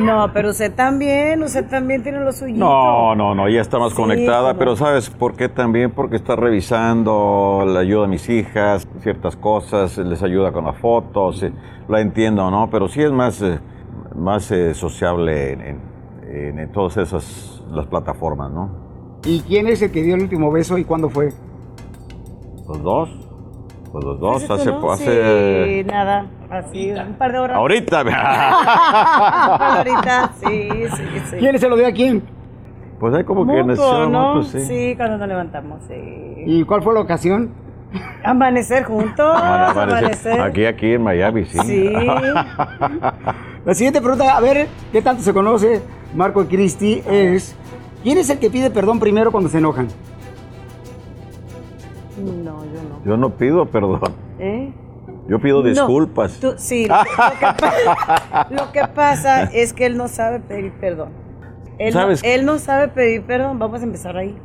[0.00, 2.54] No, pero usted también, usted también tiene lo suyo.
[2.56, 5.90] No, no, no, ya está más Sí, conectada, pero ¿sabes por qué también?
[5.90, 11.42] Porque está revisando, le ayuda a mis hijas, ciertas cosas, les ayuda con las fotos,
[11.42, 11.52] eh,
[11.88, 12.70] la entiendo, ¿no?
[12.70, 13.58] Pero sí es más, eh,
[14.14, 15.80] más eh, sociable en, en-
[16.32, 19.20] en- en todas esas las plataformas, ¿no?
[19.24, 21.30] ¿Y quién es el que dio el último beso y cuándo fue?
[22.68, 23.10] Los dos.
[23.92, 24.90] Pues los dos, ¿Hace no?
[24.90, 27.56] hace Sí, nada, así, un par de horas.
[27.58, 28.00] Ahorita.
[29.80, 31.36] horitas, sí, sí, sí.
[31.38, 32.22] ¿Quién se lo dio a quién?
[32.98, 34.34] Pues hay como que Mutuo, nació ¿no?
[34.36, 34.60] mutuo, sí.
[34.62, 34.94] sí.
[34.96, 35.94] cuando nos levantamos, sí.
[36.46, 37.50] ¿Y cuál fue la ocasión?
[38.24, 39.82] Amanecer juntos, Amanecer.
[39.82, 40.40] amanecer.
[40.40, 41.58] Aquí, aquí en Miami, sí.
[41.58, 41.92] Sí.
[43.64, 45.82] La siguiente pregunta, a ver, ¿qué tanto se conoce
[46.14, 47.02] Marco y Cristi?
[47.06, 47.54] Es,
[48.02, 49.88] ¿quién es el que pide perdón primero cuando se enojan?
[52.44, 52.61] No,
[53.04, 53.30] yo no.
[53.30, 54.00] Pido perdón.
[54.38, 54.72] ¿Eh?
[55.28, 56.38] Yo pido No, disculpas.
[56.40, 60.72] tú- sí, lo, lo que pa- lo que pasa es que él no sabe pedir
[60.72, 61.10] perdón.
[61.78, 62.22] Él, ¿Sabes?
[62.22, 64.36] No, él no sabe pedir perdón, vamos a empezar ahí.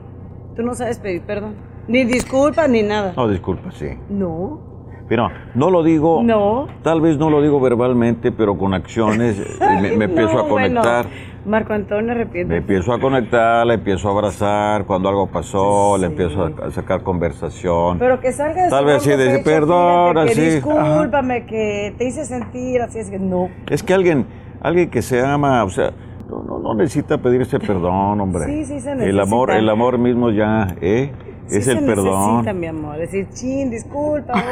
[0.55, 1.55] Tú no sabes pedir perdón.
[1.87, 3.13] Ni disculpas ni nada.
[3.15, 3.89] No, disculpa, sí.
[4.09, 4.59] No.
[5.07, 6.67] Pero no lo digo, No.
[6.83, 11.05] tal vez no lo digo verbalmente, pero con acciones eh, me, empiezo a conectar.
[11.05, 12.51] bueno, Marco Antonio, arrepiente.
[12.53, 17.03] Me empiezo a conectar, le empiezo a abrazar cuando algo pasó, le empiezo a, sacar
[17.03, 17.97] conversación.
[17.99, 22.81] Pero que salga de Tal vez sí, pecho, perdón, así, discúlpame, que te hice sentir
[22.81, 23.49] así, es que no.
[23.69, 24.25] Es que alguien,
[24.61, 25.91] alguien que se ama, o sea,
[26.29, 28.45] no, no, no necesita pedirse perdón, hombre.
[28.45, 29.57] Sí, sí se El amor, necesita.
[29.57, 31.11] el amor mismo ya, ¿eh?
[31.47, 32.29] Sí es se el perdón.
[32.37, 32.97] necesita, mi amor.
[32.97, 34.33] Decir, chin, disculpa,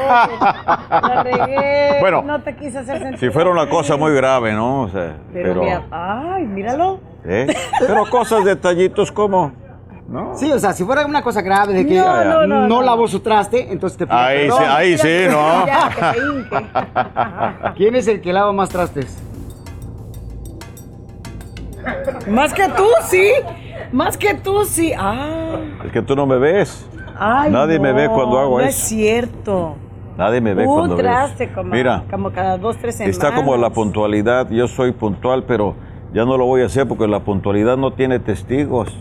[0.92, 3.72] oye, la regué, Bueno, no te quise hacer sentir Si fuera una así".
[3.72, 4.84] cosa muy grave, ¿no?
[4.84, 7.00] O sea, Pero, pero, mira, ay, míralo.
[7.26, 7.48] ¿eh?
[7.80, 9.52] pero cosas, detallitos como,
[10.08, 10.36] ¿no?
[10.38, 12.82] Sí, o sea, si fuera una cosa grave de que No, no, no, no.
[12.82, 14.60] lavó su traste, entonces te pide Ahí perdón.
[14.60, 15.66] sí, ahí sí, ¿no?
[15.66, 17.74] Ya.
[17.76, 19.18] ¿Quién es el que lava más trastes?
[22.28, 23.32] Más que tú, sí.
[23.96, 24.92] Más que tú, sí.
[24.98, 25.56] Ah,
[25.86, 26.86] Es que tú no me ves.
[27.18, 28.70] ay, Nadie me ve no, cuando hago no eso.
[28.70, 29.76] es cierto.
[30.18, 33.16] Nadie me ve cuando traste como, Mira, como cada dos, tres semanas.
[33.18, 34.50] está como la puntualidad.
[34.50, 35.76] Yo soy puntual, pero
[36.14, 38.94] ya no lo voy a hacer porque la puntualidad no tiene testigos.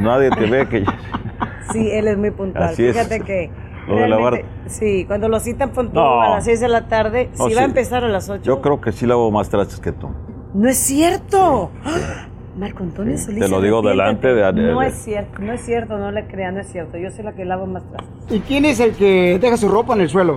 [0.00, 0.84] Nadie te ve que...
[1.72, 2.64] Sí, él es muy puntual.
[2.70, 2.96] Así es.
[2.96, 3.50] Fíjate que.
[3.86, 6.22] Lo de lavar- realmente, Sí, cuando lo citan puntual No.
[6.22, 7.62] a las 6 de la tarde, No, si va sí.
[7.62, 8.42] a empezar a las 8.
[8.42, 10.08] Yo creo que sí lavo más trastes que tú.
[10.54, 11.70] No es cierto.
[11.84, 12.26] ¡Ah!
[12.58, 13.40] Marco Antonio Sí, Solís.
[13.44, 16.54] te lo digo delante de- No de- es cierto, no es cierto, no le crean,
[16.54, 16.98] no es cierto.
[16.98, 18.10] Yo soy la que lavo más trastes.
[18.36, 20.36] ¿Y quién es el que deja su ropa en el suelo?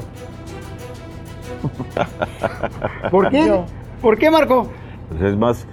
[3.11, 3.47] ¿Por qué?
[3.47, 3.65] Yo.
[4.01, 4.67] ¿Por qué, Marco?
[5.09, 5.67] Pues es más,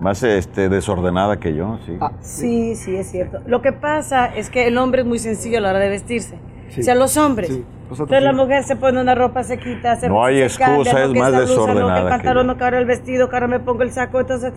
[0.00, 1.96] más este, desordenada que yo, sí.
[2.00, 3.40] Ah, Sí, sí, es cierto.
[3.46, 6.36] Lo que pasa es que el hombre es muy sencillo a la hora de vestirse.
[6.68, 6.80] Sí.
[6.80, 7.48] O sea, los hombres.
[7.50, 8.36] Sí, Entonces la sí.
[8.36, 11.18] mujer se pone una ropa, se quita, se No hay se cambia, excusa, no es
[11.18, 13.48] más blusa, no que desordenada el que pantalón, no que ahora el vestido, que ahora
[13.48, 14.20] me pongo el saco.
[14.20, 14.52] Entonces,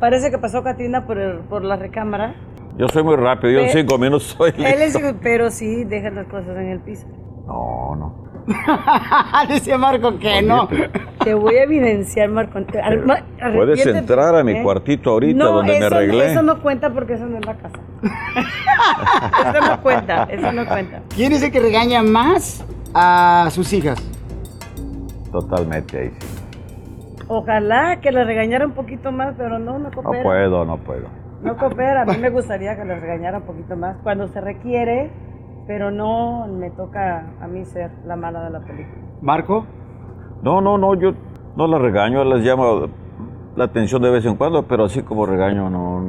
[0.00, 2.34] parece que pasó Katrina por, el- por la recámara.
[2.76, 5.14] Yo soy muy rápido, yo en cinco minutos soy Él es, listo.
[5.22, 7.06] pero sí, deja las cosas en el piso.
[7.46, 8.30] No, no.
[9.48, 10.68] Dice Marco que no.
[11.22, 12.58] Te voy a evidenciar, Marco.
[13.54, 14.62] Puedes entrar a mi ¿eh?
[14.62, 16.32] cuartito ahorita No, donde me arreglé.
[16.32, 17.78] Eso no cuenta porque eso no es la casa.
[19.50, 21.02] eso no cuenta, eso no cuenta.
[21.14, 23.98] ¿Quién es el que regaña más a sus hijas?
[25.30, 26.26] Totalmente ahí sí.
[27.32, 30.22] Ojalá que le regañara un poquito más, pero no, no No coopera.
[30.24, 31.06] puedo, no puedo.
[31.42, 32.02] No coopera.
[32.02, 35.12] A mí me gustaría que le regañara un poquito más cuando se requiere,
[35.68, 38.96] pero no me toca a mí ser la mala de la película.
[39.22, 39.64] ¿Marco?
[40.42, 41.12] No, no, no, yo
[41.56, 42.88] no las regaño, les llamo
[43.54, 46.00] la atención de vez en cuando, pero así como regaño no,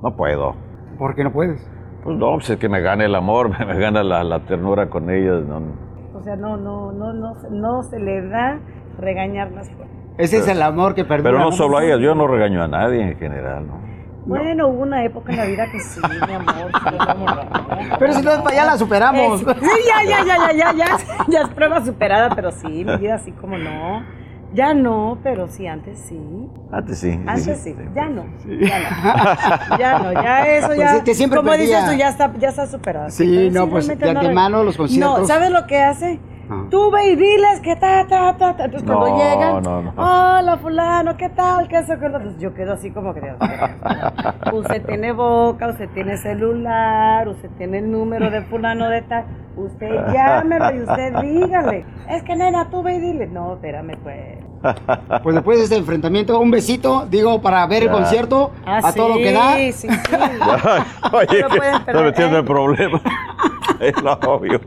[0.00, 0.54] no puedo.
[0.96, 1.60] ¿Por qué no puedes?
[2.04, 5.10] Pues no, pues es que me gana el amor, me gana la, la ternura con
[5.10, 5.42] ellas.
[5.44, 5.60] No,
[6.14, 8.60] O sea, no, no, no, no, se- no se le da
[8.98, 9.68] regañarlas.
[9.70, 9.90] fuera.
[10.18, 11.30] Ese es el amor que perdura.
[11.32, 13.86] pero no solo a ellas, yo no regaño a nadie en general, ¿no?
[14.24, 16.54] Bueno, hubo una época en la vida que sí, mi amor.
[16.72, 16.96] sí,
[17.98, 19.40] Pero si no, ya la superamos.
[19.40, 20.96] Es- sí, ya, ya, ya, ya, ya, ya,
[21.28, 24.02] ya es prueba superada, pero sí, mi vida así como no.
[24.52, 26.18] Ya no, pero sí, antes sí.
[26.72, 27.20] Antes sí.
[27.26, 28.24] Antes sí, ya no.
[28.46, 28.78] Ya
[29.70, 30.96] no, ya no, ya eso Pues ya.
[30.96, 31.66] es que siempre como perdía.
[31.80, 33.10] dices tú, ya está, ya está superado.
[33.10, 35.20] Sí, no, pues, de no antemano los conciertos.
[35.20, 36.18] No, ¿sabes lo que hace?
[36.48, 36.64] Ah.
[36.70, 38.64] Tú ve y diles que ta, ta, ta, ta.
[38.64, 39.92] Entonces cuando llegan, no, no.
[39.96, 41.68] hola fulano, ¿qué tal?
[41.68, 41.78] ¿Qué.
[41.78, 43.36] Entonces yo quedo así como que, Dios
[44.52, 49.24] usted tiene boca, usted tiene celular, usted tiene el número de fulano de tal.
[49.56, 51.84] Usted llámelo y usted dígale.
[52.08, 53.26] Es que nena, tú ve y dile.
[53.26, 54.45] No, espérame pues.
[55.22, 59.10] Pues después de este enfrentamiento, un besito, digo, para ver el concierto Ah, a todo
[59.10, 59.54] lo que da.
[59.56, 59.88] Sí, sí.
[61.12, 61.60] Oye, No que
[62.04, 62.40] metiendo ¿eh?
[62.40, 63.00] en problemas.
[63.80, 64.60] es lo obvio.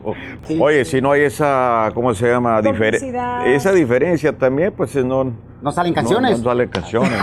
[0.60, 2.60] Oye, si no hay esa, ¿cómo se llama?
[2.60, 3.46] Difer- Complicidad.
[3.46, 5.32] esa diferencia también, pues no...
[5.62, 6.30] No salen canciones.
[6.32, 7.12] No, no salen canciones.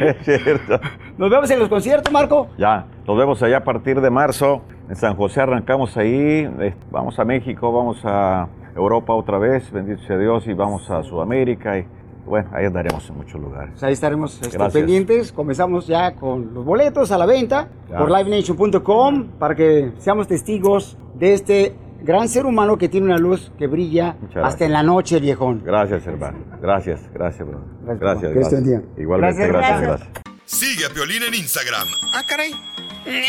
[0.00, 0.80] es cierto.
[1.18, 2.48] Nos vemos en los conciertos, Marco.
[2.56, 4.62] Ya, nos vemos allá a partir de marzo.
[4.88, 6.48] En San José arrancamos ahí.
[6.60, 11.02] eh, Vamos a México, vamos a Europa otra vez, bendito sea Dios, y vamos a
[11.02, 11.78] Sudamérica.
[11.78, 11.86] Y
[12.26, 13.82] bueno, ahí andaremos en muchos lugares.
[13.82, 14.72] Ahí estaremos este, Gracias.
[14.72, 15.32] pendientes.
[15.32, 17.98] Comenzamos ya con los boletos a la venta Ya.
[17.98, 23.50] por livenation.com para que seamos testigos de este gran ser humano que tiene una luz
[23.58, 25.62] que brilla hasta en la noche, viejón.
[25.64, 26.38] Gracias, hermano.
[26.60, 27.60] Gracias, gracias, bro.
[27.98, 28.82] Gracias, Que Dios te bendiga.
[28.98, 30.24] Igualmente, Gracias, gracias, gracias.
[30.46, 32.52] Sigue a Piolín en Instagram, Ah, caray.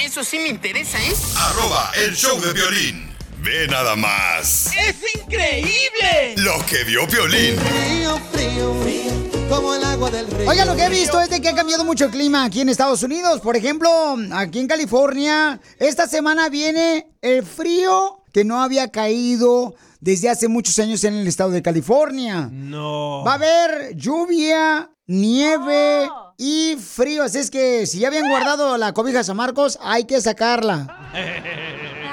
[0.06, 1.14] Eso sí me interesa, ¿eh?
[1.38, 3.05] arroba el show de violín.
[3.46, 6.34] Ve nada más ¡Es increíble!
[6.38, 7.56] lo que vio Piolín.
[7.58, 10.50] Frío, frío, frío, como el agua del río.
[10.50, 12.70] Oigan, lo que he visto es de que ha cambiado mucho el clima aquí en
[12.70, 13.42] Estados Unidos.
[13.42, 13.90] Por ejemplo,
[14.34, 20.80] aquí en California, esta semana viene el frío que no había caído desde hace muchos
[20.80, 22.50] años en el estado de California.
[22.52, 23.24] No.
[23.26, 27.22] Va a haber lluvia, nieve y frío.
[27.24, 31.12] Así es que si ya habían guardado la cobija San Marcos, hay que sacarla.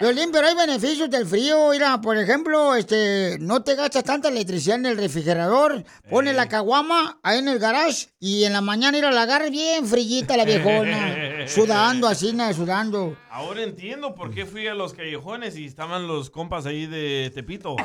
[0.00, 1.70] Violín, pero hay beneficios del frío.
[1.70, 5.84] Mira, por ejemplo, este, no te gastas tanta electricidad en el refrigerador.
[6.10, 9.50] Pones la caguama ahí en el garage y en la mañana ir a la agarre
[9.50, 11.46] bien frillita la viejona.
[11.46, 13.16] sudando así, na, sudando.
[13.36, 17.76] Ahora entiendo por qué fui a los callejones y estaban los compas ahí de Tepito.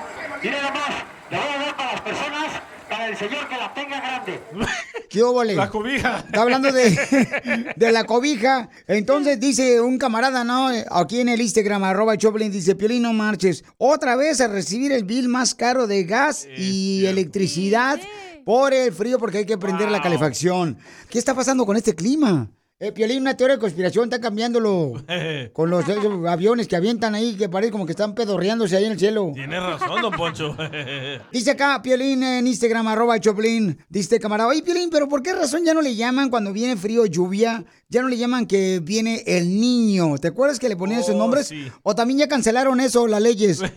[0.41, 3.99] Mire nomás, le voy a dar para las personas, para el señor que la tenga
[3.99, 4.39] grande.
[5.10, 5.56] ¿Qué óvole?
[5.56, 6.20] La cobija.
[6.20, 8.70] Está hablando de, de la cobija.
[8.88, 10.70] Entonces dice un camarada, ¿no?
[10.89, 13.66] Aquí en el Instagram, arroba Choplin, dice, Piolín, no marches.
[13.78, 17.99] Otra vez a recibir el bill más caro de gas y electricidad
[18.45, 20.78] por el frío porque hay que prender la calefacción.
[21.10, 22.49] ¿Qué está pasando con este clima?
[22.84, 24.93] Eh, Piolín, una teoría de conspiración, está cambiándolo
[25.53, 28.93] con los esos aviones que avientan ahí, que parece como que están pedorreándose ahí en
[28.93, 29.29] el cielo.
[29.36, 30.57] Tienes razón, don Poncho.
[31.32, 33.77] Dice acá, Piolín, en Instagram, arroba Choplin.
[33.88, 37.05] Dice camarada, oye, Piolín, pero ¿por qué razón ya no le llaman cuando viene frío
[37.05, 37.63] lluvia?
[37.88, 40.17] Ya no le llaman que viene el niño.
[40.17, 41.49] ¿Te acuerdas que le ponían esos Oh, nombres?
[41.49, 41.71] sí.
[41.84, 43.61] O también ya cancelaron eso, las leyes.
[43.61, 43.69] es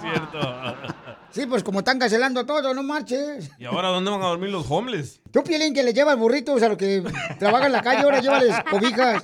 [0.00, 0.76] cierto.
[1.32, 3.50] Sí, pues como están cancelando todo, no marches.
[3.58, 5.20] ¿Y ahora dónde van a dormir los homeless?
[5.30, 7.02] Tú, Piolín, que le llevas burritos a los que
[7.38, 9.22] trabajan en la calle, ahora llévales cobijas.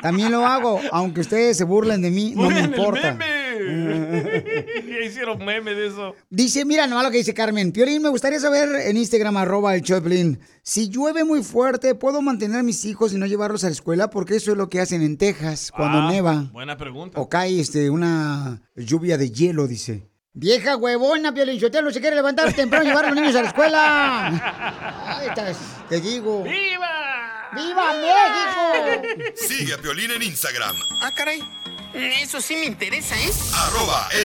[0.00, 3.12] También lo hago, aunque ustedes se burlen de mí, no me importa.
[3.12, 3.40] meme.
[4.88, 6.14] ya hicieron meme de eso.
[6.30, 7.72] Dice, mira nomás lo que dice Carmen.
[7.72, 10.38] Piolín, me gustaría saber en Instagram, arroba el Choplin.
[10.62, 14.08] Si llueve muy fuerte, ¿puedo mantener a mis hijos y no llevarlos a la escuela?
[14.10, 16.48] Porque eso es lo que hacen en Texas cuando Ah, neva.
[16.52, 17.20] Buena pregunta.
[17.20, 20.09] O cae este, una lluvia de hielo, dice.
[20.32, 23.48] Vieja huevona, Piolín Sotelo, se quiere levantar temprano y llevar a los niños a la
[23.48, 24.26] escuela.
[25.18, 25.56] Ahí estás,
[25.88, 26.44] te digo.
[26.44, 27.50] ¡Viva!
[27.52, 29.34] ¡Viva México!
[29.34, 31.42] Sigue a Piolín en Instagram, Ah, caray.
[31.92, 33.30] Eso sí me interesa, ¿eh?
[33.54, 34.22] arroba el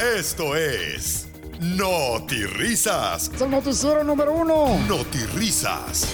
[0.00, 1.28] Esto es
[2.56, 3.30] Risas.
[3.32, 4.78] Es el noticiero número uno.
[5.34, 6.08] Risas.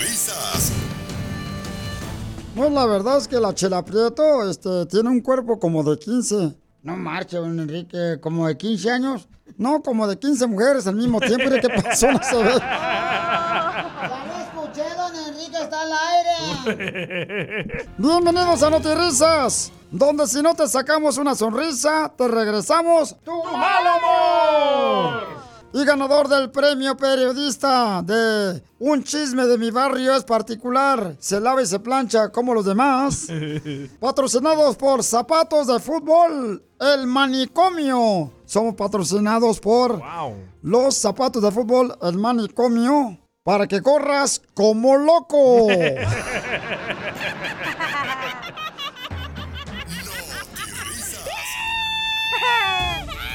[0.00, 0.72] Risas.
[2.54, 6.54] No, la verdad es que la Chela Prieto este, tiene un cuerpo como de 15.
[6.82, 9.28] No marche, don Enrique, como de 15 años.
[9.56, 11.44] No, como de 15 mujeres al mismo tiempo.
[11.44, 12.12] Mire ¿Qué pasó?
[12.12, 12.52] No se ve.
[14.02, 15.92] Ya lo escuché, don Enrique, está al
[16.66, 17.88] aire.
[17.98, 25.42] Bienvenidos a Notirrisas, donde si no te sacamos una sonrisa, te regresamos tu mal humor.
[25.74, 31.62] Y ganador del premio periodista de Un chisme de mi barrio es particular, se lava
[31.62, 33.26] y se plancha como los demás.
[34.00, 38.30] Patrocinados por Zapatos de Fútbol, el manicomio.
[38.44, 40.02] Somos patrocinados por
[40.60, 45.68] los zapatos de fútbol, el manicomio, para que corras como loco.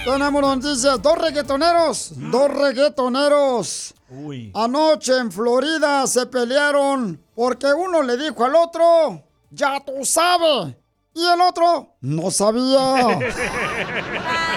[0.06, 3.94] Tenemos noticias, dos reggaetoneros, dos reggaetoneros.
[4.10, 4.52] Uy.
[4.56, 10.76] Anoche en Florida se pelearon porque uno le dijo al otro, ya tú sabes,
[11.14, 13.20] y el otro no sabía.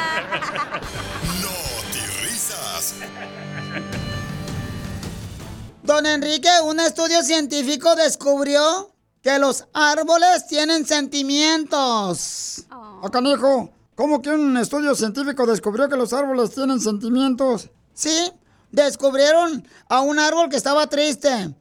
[5.91, 12.65] Don Enrique, un estudio científico descubrió que los árboles tienen sentimientos.
[13.03, 17.71] Acá, hijo, ¿cómo que un estudio científico descubrió que los árboles tienen sentimientos?
[17.93, 18.31] Sí,
[18.71, 21.57] descubrieron a un árbol que estaba triste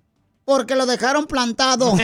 [0.46, 1.92] porque lo dejaron plantado.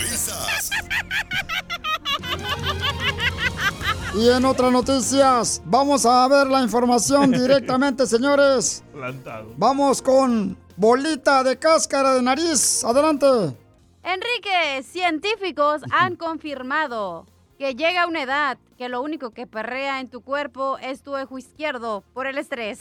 [0.00, 0.70] risas.
[4.16, 8.82] Y en otras noticias, vamos a ver la información directamente, señores.
[8.92, 9.52] Plantado.
[9.58, 12.82] Vamos con bolita de cáscara de nariz.
[12.82, 13.26] Adelante.
[14.02, 17.26] Enrique, científicos han confirmado
[17.58, 21.36] que llega una edad que lo único que perrea en tu cuerpo es tu ojo
[21.38, 22.78] izquierdo por el estrés.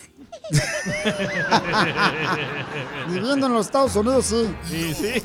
[3.10, 4.56] Viviendo en los Estados Unidos, sí.
[4.64, 5.22] Sí, sí.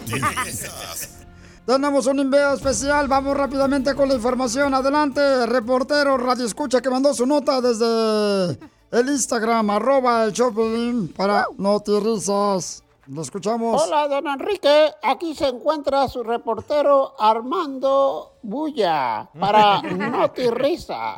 [1.66, 3.06] Tenemos un envío especial.
[3.06, 4.74] Vamos rápidamente con la información.
[4.74, 8.58] Adelante, reportero Radio Escucha que mandó su nota desde
[8.90, 12.82] el Instagram, arroba el Choplin para Notirrisas.
[13.12, 13.82] Lo escuchamos.
[13.82, 14.94] Hola, don Enrique.
[15.02, 21.16] Aquí se encuentra su reportero Armando Bulla para Noti Risa.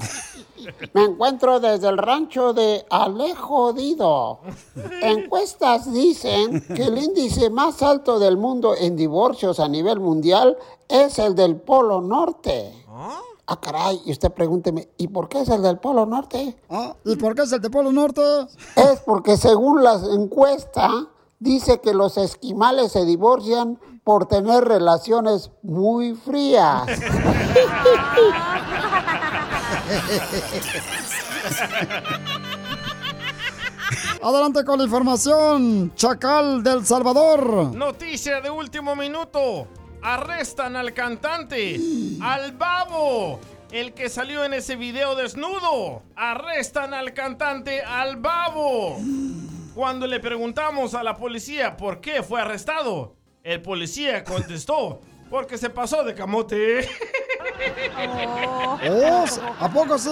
[0.94, 4.40] Me encuentro desde el rancho de Alejodido.
[5.02, 10.56] Encuestas dicen que el índice más alto del mundo en divorcios a nivel mundial
[10.88, 12.86] es el del Polo Norte.
[12.88, 16.56] Ah, caray, y usted pregúnteme, ¿y por qué es el del Polo Norte?
[16.70, 18.22] Ah, ¿Y por qué es el del Polo Norte?
[18.76, 20.90] Es porque según las encuestas,
[21.42, 26.86] dice que los esquimales se divorcian por tener relaciones muy frías.
[34.22, 35.92] Adelante con la información.
[35.96, 37.74] Chacal del Salvador.
[37.74, 39.66] Noticia de último minuto.
[40.00, 41.80] Arrestan al cantante,
[42.22, 43.40] al babo,
[43.72, 46.02] el que salió en ese video desnudo.
[46.14, 48.98] Arrestan al cantante, al babo.
[49.74, 55.00] Cuando le preguntamos a la policía por qué fue arrestado, el policía contestó,
[55.30, 56.88] porque se pasó de camote.
[58.90, 59.24] Oh,
[59.60, 60.10] ¿A poco sí?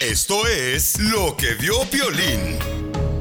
[0.00, 2.58] Esto es lo que vio Piolín.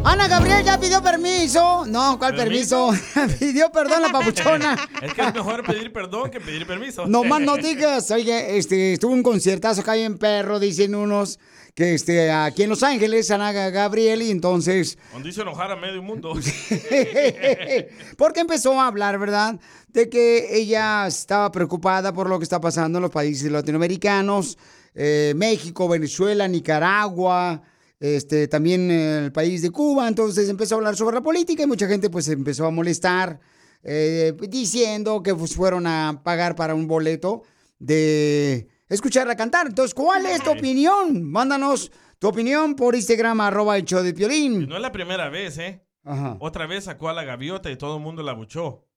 [0.03, 1.85] Ana Gabriel ya pidió permiso.
[1.87, 2.91] No, ¿cuál permiso?
[3.39, 4.89] pidió perdón la papuchona.
[5.01, 7.05] Es que es mejor pedir perdón que pedir permiso.
[7.07, 8.11] No más no digas.
[8.11, 11.39] Oye, este, estuvo un conciertazo acá en Perro, dicen unos,
[11.75, 14.97] que este, aquí en Los Ángeles, Ana Gabriel, y entonces...
[15.11, 16.33] Cuando hizo enojar a medio mundo.
[18.17, 19.59] Porque empezó a hablar, ¿verdad?
[19.89, 24.57] De que ella estaba preocupada por lo que está pasando en los países latinoamericanos,
[24.93, 27.61] eh, México, Venezuela, Nicaragua,
[27.99, 30.07] este, también el país de Cuba.
[30.07, 33.41] Entonces empezó a hablar sobre la política y mucha gente pues empezó a molestar,
[33.83, 37.43] eh, diciendo que pues, fueron a pagar para un boleto
[37.79, 39.67] de escucharla cantar.
[39.67, 41.23] Entonces, ¿cuál es tu opinión?
[41.23, 44.67] Mándanos tu opinión por Instagram, arroba el show de Piolín.
[44.67, 45.85] No es la primera vez, ¿eh?
[46.03, 46.37] Ajá.
[46.39, 48.87] Otra vez sacó a la gaviota y todo el mundo la buchó.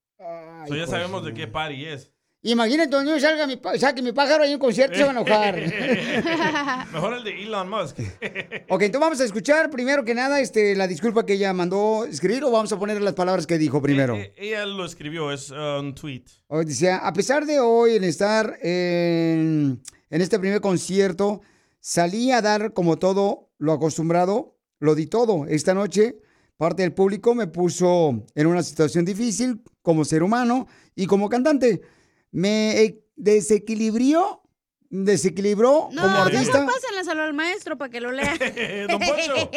[0.66, 2.12] So ya sabemos de qué party es.
[2.42, 5.56] Imagínate, cuando yo salga mi, saque mi pájaro en un concierto, se va a enojar.
[6.92, 7.98] Mejor el de Elon Musk.
[8.68, 12.44] ok, entonces vamos a escuchar primero que nada este, la disculpa que ella mandó escribir
[12.44, 14.14] o vamos a poner las palabras que dijo primero.
[14.14, 16.22] Eh, eh, ella lo escribió, es uh, un tweet.
[16.46, 21.40] O dice, a pesar de hoy en estar en, en este primer concierto,
[21.80, 25.44] salí a dar como todo lo acostumbrado, lo di todo.
[25.46, 26.20] Esta noche,
[26.56, 31.82] parte del público me puso en una situación difícil como ser humano y como cantante.
[32.30, 34.42] Me eh, desequilibrió,
[34.90, 36.66] desequilibró No, como artista.
[36.66, 38.36] pásenlaselo al maestro para que lo lea.
[38.88, 39.50] Don Poncho.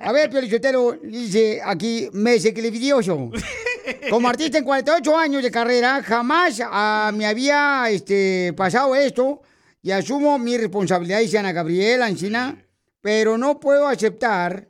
[0.00, 3.30] A ver, Piolichotero, dice aquí, me desequilibrió yo.
[4.10, 9.42] Como artista en 48 años de carrera, jamás ah, me había este, pasado esto
[9.82, 12.64] y asumo mi responsabilidad, dice Ana Gabriela Encina,
[13.00, 14.68] pero no puedo aceptar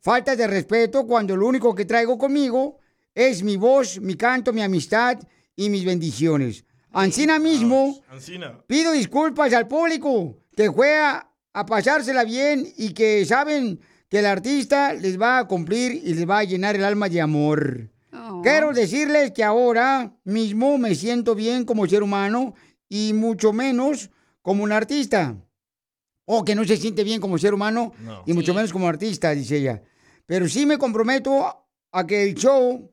[0.00, 2.78] falta de respeto cuando lo único que traigo conmigo
[3.14, 5.18] es mi voz, mi canto, mi amistad
[5.56, 6.64] y mis bendiciones.
[6.92, 8.58] Ancina mismo, Ancina.
[8.66, 14.92] Pido disculpas al público que juega a pasársela bien y que saben que el artista
[14.92, 17.88] les va a cumplir y les va a llenar el alma de amor.
[18.42, 22.54] Quiero decirles que ahora mismo me siento bien como ser humano
[22.88, 24.10] y mucho menos
[24.42, 25.36] como un artista.
[26.26, 28.22] O que no se siente bien como ser humano No.
[28.26, 29.82] y mucho menos como artista, dice ella.
[30.26, 32.91] Pero sí me comprometo a que el show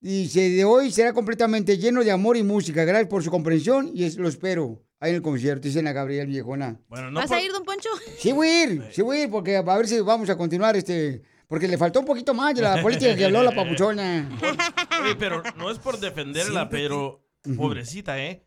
[0.00, 2.84] dice, de hoy será completamente lleno de amor y música.
[2.84, 6.26] Gracias por su comprensión y es- lo espero ahí en el concierto, dice Ana Gabriel
[6.26, 6.80] Viejona.
[6.88, 7.88] Bueno, ¿Vas a ir, don Poncho?
[8.18, 10.76] Sí voy a ir, sí voy a ir, porque a ver si vamos a continuar
[10.76, 11.22] este...
[11.46, 14.28] Porque le faltó un poquito más de la política que habló la papuchona.
[15.02, 17.24] Oye, pero no es por defenderla, Siempre pero
[17.56, 18.44] pobrecita, ¿eh?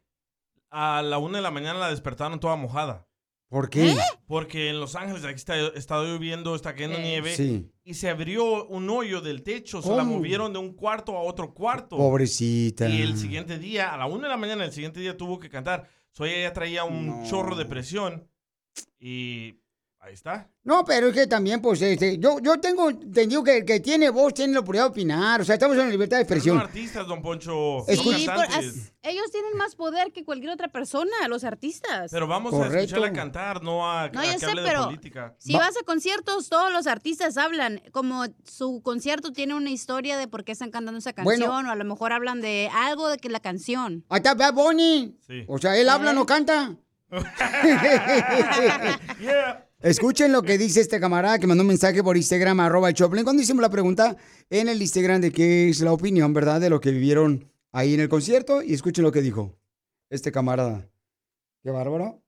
[0.69, 3.07] A la una de la mañana la despertaron toda mojada.
[3.51, 3.97] ¿Por qué?
[4.27, 7.35] Porque en Los Ángeles aquí está, está lloviendo, está cayendo nieve.
[7.35, 7.69] Sí.
[7.83, 9.81] Y se abrió un hoyo del techo.
[9.81, 11.97] Se la movieron de un cuarto a otro cuarto.
[11.97, 12.87] Pobrecita.
[12.87, 15.49] Y el siguiente día, a la una de la mañana, el siguiente día tuvo que
[15.49, 15.89] cantar.
[16.11, 18.25] So ella ya traía un chorro de presión.
[18.97, 19.59] Y
[20.01, 20.49] ahí está.
[20.63, 24.09] No, pero es que también, pues, este, yo, yo tengo entendido que el que tiene
[24.09, 25.41] voz tiene la oportunidad de opinar.
[25.41, 26.57] O sea, estamos en la libertad de Pero expresión.
[26.57, 27.83] son artistas, don Poncho.
[27.87, 28.67] Sí, son Sí, por- cantantes.
[28.77, 32.11] as- ellos tienen más poder que cualquier otra persona, los artistas.
[32.11, 32.77] Pero vamos a Correcto.
[32.79, 35.35] escucharla cantar, no a, No, a yo que sé, hable de pero política.
[35.39, 37.81] si vas a conciertos, todos los artistas hablan.
[37.91, 41.45] Como su concierto tiene una historia de por qué están cantando esa Bueno.
[41.45, 44.05] canción, o a lo mejor hablan de algo de que la canción.
[44.09, 45.17] Ahí está Bad Bunny.
[45.25, 45.45] Sí.
[45.47, 46.75] O sea, él habla, no canta.
[49.81, 53.23] Escuchen lo que dice este camarada que mandó un mensaje por Instagram, arroba el Choplin,
[53.23, 54.15] cuando hicimos la pregunta
[54.51, 56.61] en el Instagram de qué es la opinión, ¿verdad?
[56.61, 58.61] De lo que vivieron ahí en el concierto.
[58.61, 59.55] Y escuchen lo que dijo
[60.11, 60.87] este camarada.
[61.63, 62.21] Qué bárbaro.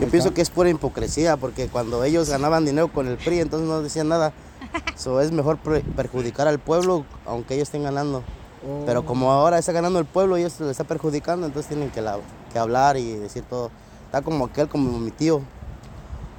[0.00, 3.68] Yo pienso que es pura hipocresía, porque cuando ellos ganaban dinero con el PRI, entonces
[3.68, 4.32] no decían nada.
[4.96, 8.24] So, es mejor perjudicar al pueblo, aunque ellos estén ganando.
[8.86, 12.00] Pero como ahora está ganando el pueblo y ellos le está perjudicando, entonces tienen que,
[12.00, 12.18] la-
[12.52, 13.70] que hablar y decir todo.
[14.06, 15.42] Está como aquel, como mi tío,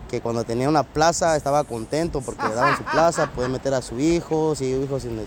[0.10, 3.82] que cuando tenía una plaza estaba contento porque le daban su plaza, podía meter a
[3.82, 5.20] su hijo, si su hijo sin,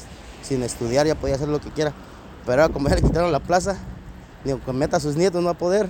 [0.42, 1.92] sin estudiar ya podía hacer lo que quiera.
[2.46, 3.76] Pero ahora como ya le quitaron la plaza,
[4.44, 5.88] digo, que meta a sus nietos no va a poder.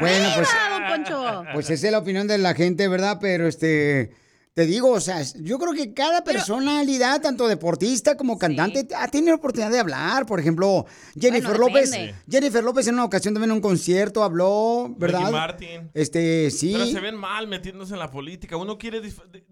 [0.00, 1.44] Bueno, pues, don Poncho!
[1.52, 3.18] pues esa es la opinión de la gente, ¿verdad?
[3.20, 4.12] Pero este,
[4.58, 9.36] te digo, o sea, yo creo que cada personalidad, tanto deportista como cantante, ha tenido
[9.36, 10.26] oportunidad de hablar.
[10.26, 10.84] Por ejemplo,
[11.16, 11.92] Jennifer Bueno, López.
[12.28, 15.20] Jennifer López en una ocasión también en un concierto habló, ¿verdad?
[15.20, 15.90] Ricky Martin.
[15.94, 16.72] Este, sí.
[16.72, 18.56] Pero se ven mal metiéndose en la política.
[18.56, 19.00] Uno quiere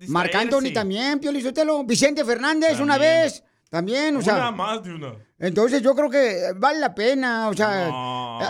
[0.08, 0.34] Marc.
[0.34, 1.84] Anthony también, Pio Lizotelo.
[1.84, 3.44] Vicente Fernández una vez.
[3.68, 4.34] También, o sea.
[4.36, 5.12] Una más de una.
[5.38, 7.88] Entonces yo creo que vale la pena, o sea,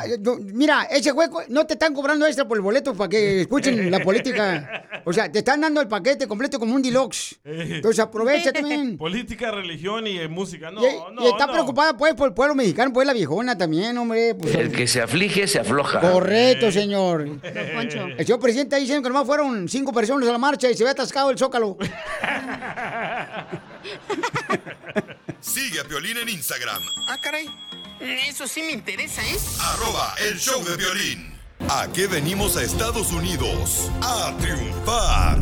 [0.06, 3.40] eh, yo- mira, ese hueco no te están cobrando extra por el boleto para que
[3.40, 4.84] escuchen la política.
[5.04, 7.40] O sea, te están dando el paquete completo como un deluxe.
[7.44, 8.96] Entonces aprovecha también.
[8.98, 10.70] Política, religión y eh, música.
[10.70, 11.52] No, y, no, y está no.
[11.54, 14.34] preocupada pues por el pueblo mexicano, pues la viejona también, hombre.
[14.36, 15.98] pues, El que se aflige, se afloja.
[16.00, 17.26] Correcto, señor.
[17.74, 18.06] Poncho.
[18.16, 20.84] El señor presidente está diciendo que nomás fueron cinco personas a la marcha y se
[20.84, 21.76] ve atascado el zócalo.
[25.40, 27.48] Sigue a Piolín en Instagram, Ah, caray.
[28.28, 29.36] Eso sí me interesa, ¿eh?
[29.60, 31.32] arroba el show de violín.
[31.70, 33.90] ¿A qué venimos a Estados Unidos?
[34.02, 35.38] A triunfar.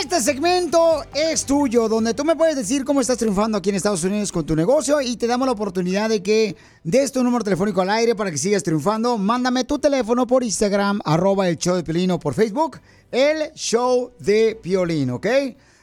[0.00, 4.04] Este segmento es tuyo, donde tú me puedes decir cómo estás triunfando aquí en Estados
[4.04, 7.80] Unidos con tu negocio y te damos la oportunidad de que des tu número telefónico
[7.80, 9.16] al aire para que sigas triunfando.
[9.18, 12.78] Mándame tu teléfono por Instagram, arroba el show de Piolín o por Facebook,
[13.10, 15.26] el show de Piolín, ¿ok?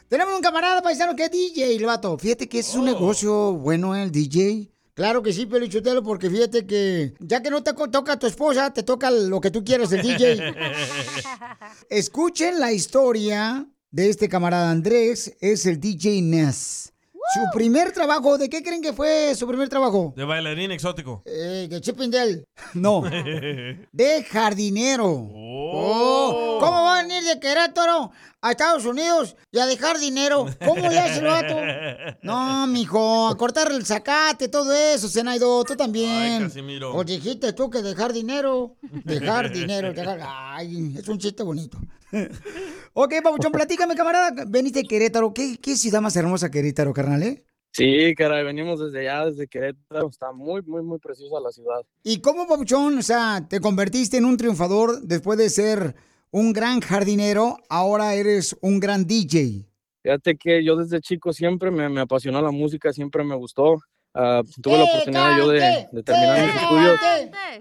[0.09, 2.17] Tenemos un camarada paisano que es DJ, el vato.
[2.17, 4.71] Fíjate que es un negocio bueno el DJ.
[4.93, 8.71] Claro que sí, Pelichotelo, porque fíjate que ya que no te toca a tu esposa,
[8.71, 10.53] te toca lo que tú quieras, el DJ.
[11.89, 16.93] Escuchen la historia de este camarada Andrés, es el DJ Ness.
[17.33, 20.13] Su primer trabajo, ¿de qué creen que fue su primer trabajo?
[20.15, 21.23] De bailarín exótico.
[21.25, 22.45] Eh, de Chippendale.
[22.73, 23.01] No,
[23.91, 25.07] de jardinero.
[25.09, 28.11] Oh, ¿Cómo va a venir de Querétaro
[28.41, 30.45] a Estados Unidos y a dejar dinero?
[30.65, 31.55] ¿Cómo le hace el vato?
[32.21, 36.41] No, mijo, a cortar el zacate, todo eso, Zenaido, tú también.
[36.41, 36.95] Ay, Casimiro.
[36.95, 40.19] O dijiste tú que dejar dinero, dejar dinero, dejar...
[40.23, 41.77] Ay, es un chiste bonito.
[42.93, 44.45] Ok, Pabuchón, platícame, camarada.
[44.47, 45.33] Veniste de Querétaro.
[45.33, 47.43] ¿Qué, qué ciudad más hermosa Querétaro, carnal, eh?
[47.71, 50.09] Sí, caray, venimos desde allá, desde Querétaro.
[50.09, 51.81] Está muy, muy, muy preciosa la ciudad.
[52.03, 55.95] ¿Y cómo, Pabuchón, o sea, te convertiste en un triunfador después de ser
[56.31, 57.57] un gran jardinero?
[57.69, 59.65] Ahora eres un gran DJ.
[60.01, 63.75] Fíjate que yo desde chico siempre me, me apasionó la música, siempre me gustó.
[64.19, 66.99] Ah, tuve la ¡Que oportunidad yo de, terminar mis ¡Que estudios.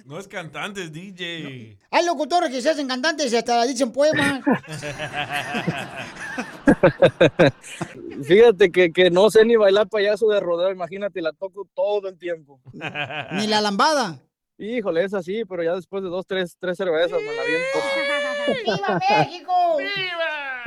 [0.07, 1.77] No es cantante, es DJ.
[1.91, 4.43] Hay locutores que se hacen cantantes y hasta dicen poemas.
[8.25, 12.17] Fíjate que, que no sé ni bailar payaso de rodeo, imagínate, la toco todo el
[12.17, 12.59] tiempo.
[13.33, 14.19] Ni la lambada.
[14.57, 17.79] Híjole, es así, pero ya después de dos, tres, tres cervezas me la aviento.
[18.65, 19.53] ¡Viva México!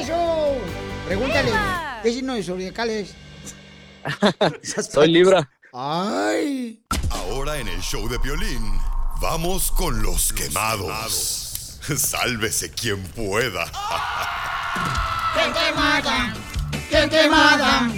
[0.00, 0.56] ¡Eso!
[1.06, 1.52] Pregúntale,
[2.02, 3.14] ¿qué signo de zodiacal es?
[4.90, 5.48] Soy Libra.
[5.72, 6.82] ¡Ay!
[7.10, 8.72] Ahora en el show de Piolín,
[9.20, 11.78] vamos con los quemados.
[11.96, 13.64] Sálvese quien pueda.
[15.34, 16.34] ¡Qué quemada!
[16.90, 17.90] ¡Qué quemada!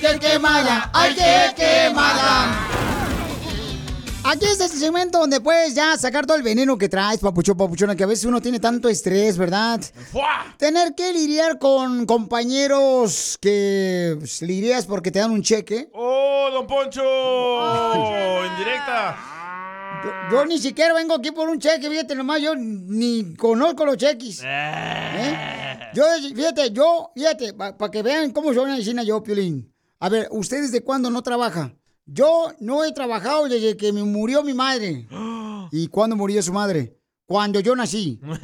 [0.00, 0.90] ¡Qué quemada!
[0.92, 2.91] ¡Ay, qué quemada!
[4.32, 7.94] Aquí es este segmento donde puedes ya sacar todo el veneno que traes, papucho, papuchona,
[7.94, 9.78] que a veces uno tiene tanto estrés, ¿verdad?
[10.56, 15.90] Tener que lidiar con compañeros que pues, lidias porque te dan un cheque.
[15.92, 17.02] ¡Oh, don Poncho!
[18.46, 19.18] ¡Indirecta!
[20.02, 23.98] Yo, yo ni siquiera vengo aquí por un cheque, fíjate nomás, yo ni conozco los
[23.98, 24.40] cheques.
[24.46, 25.90] ¿Eh?
[25.92, 26.04] Yo,
[26.34, 29.74] fíjate, yo, fíjate, para que vean cómo soy una vecina yo, Piolín.
[30.00, 31.74] A ver, ¿usted desde cuándo no trabaja?
[32.06, 35.06] Yo no he trabajado desde que me murió mi madre.
[35.70, 36.96] ¿Y cuándo murió su madre?
[37.26, 38.18] Cuando yo nací.
[38.22, 38.40] What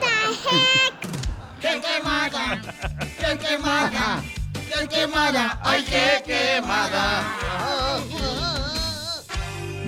[0.00, 0.06] the
[0.44, 0.94] heck?
[1.60, 2.60] ¡Qué quemada!
[3.18, 4.22] ¡Qué quemada!
[4.52, 5.60] ¡Qué quemada!
[5.62, 7.24] ¡Ay, qué quemada!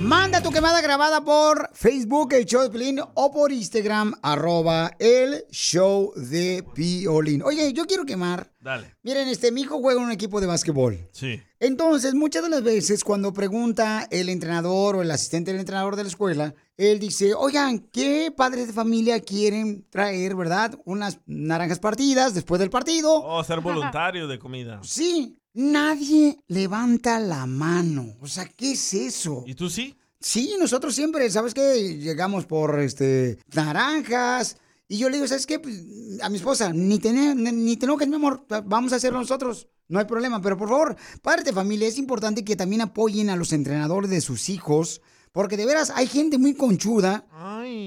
[0.00, 5.44] Manda tu quemada grabada por Facebook, el show de Piolín, o por Instagram, arroba el
[5.50, 7.42] show de Piolín.
[7.42, 8.52] Oye, yo quiero quemar.
[8.60, 8.94] Dale.
[9.02, 11.08] Miren, este, mi hijo juega en un equipo de básquetbol.
[11.10, 11.42] Sí.
[11.58, 16.04] Entonces, muchas de las veces cuando pregunta el entrenador o el asistente del entrenador de
[16.04, 20.78] la escuela, él dice, oigan, ¿qué padres de familia quieren traer, verdad?
[20.84, 23.20] Unas naranjas partidas después del partido.
[23.20, 24.78] Oh, ser voluntario de comida.
[24.84, 28.16] Sí, nadie levanta la mano.
[28.20, 29.42] O sea, ¿qué es eso?
[29.46, 29.96] ¿Y tú sí?
[30.20, 31.98] Sí, nosotros siempre, ¿sabes qué?
[31.98, 34.56] Llegamos por este naranjas.
[34.86, 35.58] Y yo le digo, ¿sabes qué?
[35.58, 35.82] Pues,
[36.22, 39.68] a mi esposa, ni te, ni, te enojes, mi amor, vamos a hacerlo nosotros.
[39.88, 43.36] No hay problema, pero por favor, padre de familia, es importante que también apoyen a
[43.36, 45.02] los entrenadores de sus hijos,
[45.32, 47.24] porque de veras hay gente muy conchuda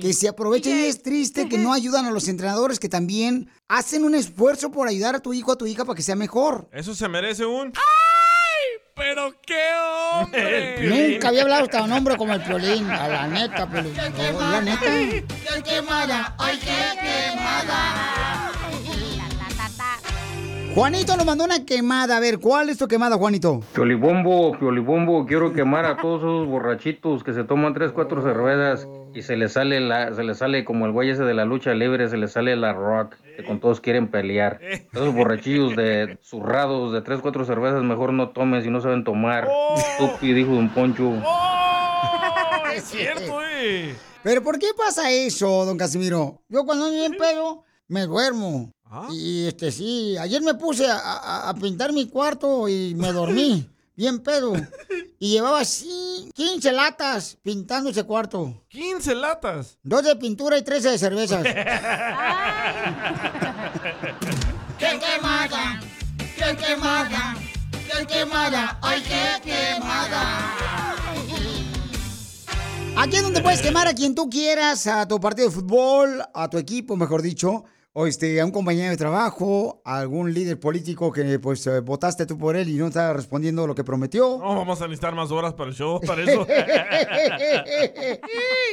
[0.02, 4.04] que se aprovecha y es triste que no ayudan a los entrenadores que también hacen
[4.04, 6.70] un esfuerzo por ayudar a tu hijo o a tu hija para que sea mejor.
[6.72, 7.68] Eso se merece un...
[7.68, 8.82] ¡Ay!
[8.96, 9.64] ¡Pero qué
[10.14, 11.12] hombre!
[11.14, 13.96] Nunca había hablado tan hombre como el Piolín, a la neta, Piolín.
[13.96, 14.86] La neta.
[14.86, 16.36] ¡Qué quemada!
[16.38, 18.51] ¡Ay, qué quemada!
[20.74, 22.16] Juanito nos mandó una quemada.
[22.16, 23.60] A ver, ¿cuál es tu quemada, Juanito?
[23.74, 29.22] Piolibombo, piolibombo, quiero quemar a todos esos borrachitos que se toman tres, cuatro cervezas y
[29.22, 32.08] se les sale la, se les sale como el güey ese de la lucha libre,
[32.08, 34.62] se les sale la rock, que con todos quieren pelear.
[34.94, 39.50] Esos borrachillos de zurrados de tres, cuatro cervezas, mejor no tomes si no saben tomar.
[39.76, 41.12] Estúpido, dijo Don Poncho.
[42.74, 43.94] es cierto, eh.
[44.24, 46.40] Pero ¿por qué pasa eso, don Casimiro?
[46.48, 48.72] Yo cuando ando bien pedo, me duermo.
[49.12, 53.68] Y este sí, ayer me puse a, a- a pintar mi cuarto y me dormí,
[53.96, 54.54] bien pedo.
[55.20, 58.64] Y llevaba así 15 latas pintando ese cuarto.
[58.72, 59.78] ¿15 latas?
[59.84, 61.44] Dos de pintura y 13 de cervezas.
[64.80, 65.80] ¡Qué quemada!
[66.36, 67.36] ¡Qué quemada!
[67.72, 68.80] ¡Qué quemada!
[68.82, 70.56] ¡Ay, qué quemada!
[72.98, 76.50] Aquí es donde puedes quemar a quien tú quieras, a tu partido de fútbol, a
[76.50, 77.64] tu equipo, mejor dicho,
[77.94, 82.26] o este, a un compañero de trabajo, a algún líder político que pues eh, votaste
[82.26, 84.38] tú por él y no está respondiendo lo que prometió.
[84.40, 86.46] No, vamos a necesitar más horas para el show, para eso.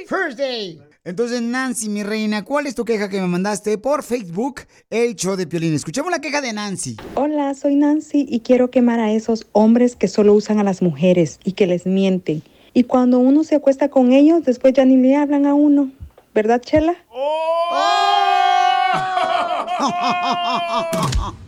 [0.06, 0.80] First day.
[1.04, 4.60] Entonces, Nancy, mi reina, ¿cuál es tu queja que me mandaste por Facebook,
[4.90, 5.74] el show de Piolín?
[5.74, 6.96] Escuchemos la queja de Nancy.
[7.14, 11.40] Hola, soy Nancy y quiero quemar a esos hombres que solo usan a las mujeres
[11.44, 12.42] y que les mienten.
[12.74, 15.90] Y cuando uno se acuesta con ellos, después ya ni le hablan a uno.
[16.34, 16.94] ¿Verdad, Chela?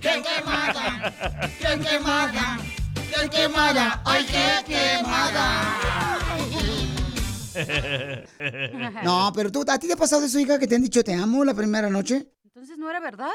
[0.00, 1.12] ¡Qué quemada!
[1.58, 2.58] ¡Qué quemada!
[2.94, 4.02] ¡Qué quemada!
[4.04, 5.46] ¡Ay, qué quemada!
[9.02, 11.14] No, pero tú, ¿a ti te ha pasado eso, hija, que te han dicho te
[11.14, 12.28] amo la primera noche?
[12.44, 13.32] Entonces no era verdad.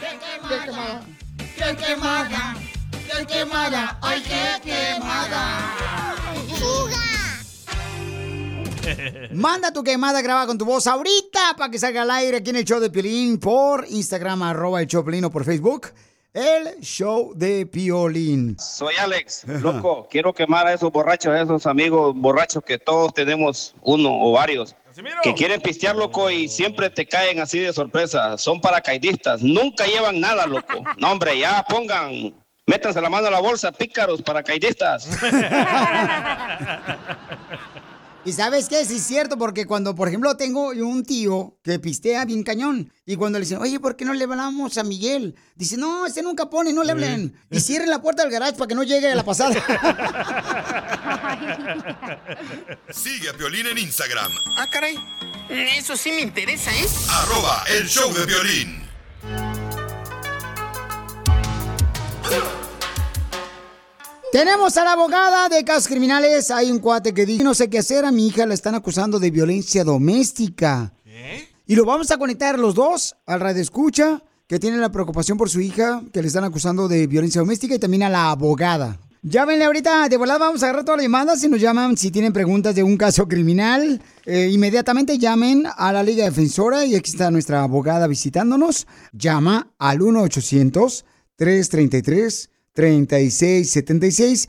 [0.00, 1.02] ¡Qué quemada!
[1.56, 2.56] ¡Qué quemada!
[2.90, 3.98] ¡Qué quemada!
[4.02, 6.05] ¡Ay, qué quemada!
[9.32, 12.56] Manda tu quemada grabada con tu voz ahorita para que salga al aire aquí en
[12.56, 15.88] el show de Piolín por Instagram, arroba el show de Piolín, o por Facebook.
[16.32, 18.56] el show de Piolín.
[18.58, 23.74] Soy Alex, loco, quiero quemar a esos borrachos, a esos amigos borrachos que todos tenemos,
[23.80, 24.76] uno o varios,
[25.22, 28.36] que quieren pistear, loco, y siempre te caen así de sorpresa.
[28.38, 30.82] Son paracaidistas, nunca llevan nada, loco.
[30.98, 32.34] No, hombre, ya pongan,
[32.66, 35.06] métanse la mano a la bolsa, pícaros, paracaidistas.
[38.26, 42.24] Y sabes qué, sí es cierto, porque cuando, por ejemplo, tengo un tío que pistea
[42.24, 45.36] bien cañón, y cuando le dicen, oye, ¿por qué no le hablamos a Miguel?
[45.54, 47.36] Dice, no, ese nunca pone, no le hablen.
[47.52, 49.54] Y cierren la puerta del garage para que no llegue a la pasada.
[52.90, 54.96] Sigue a Piolín en Instagram, Ah, caray.
[55.48, 56.86] Eso sí me interesa, ¿eh?
[57.08, 58.82] arroba el show de violín.
[64.36, 66.50] Tenemos a la abogada de casos criminales.
[66.50, 69.18] Hay un cuate que dice, no sé qué hacer, a mi hija la están acusando
[69.18, 70.92] de violencia doméstica.
[71.66, 75.48] Y lo vamos a conectar los dos al radio escucha, que tiene la preocupación por
[75.48, 79.00] su hija, que le están acusando de violencia doméstica, y también a la abogada.
[79.22, 81.40] Llámenle ahorita, de volada vamos a agarrar todas las llamadas.
[81.40, 86.02] Si nos llaman, si tienen preguntas de un caso criminal, eh, inmediatamente llamen a la
[86.02, 88.86] Liga Defensora y aquí está nuestra abogada visitándonos.
[89.14, 90.02] Llama al
[92.76, 94.48] 1-800-333-3676.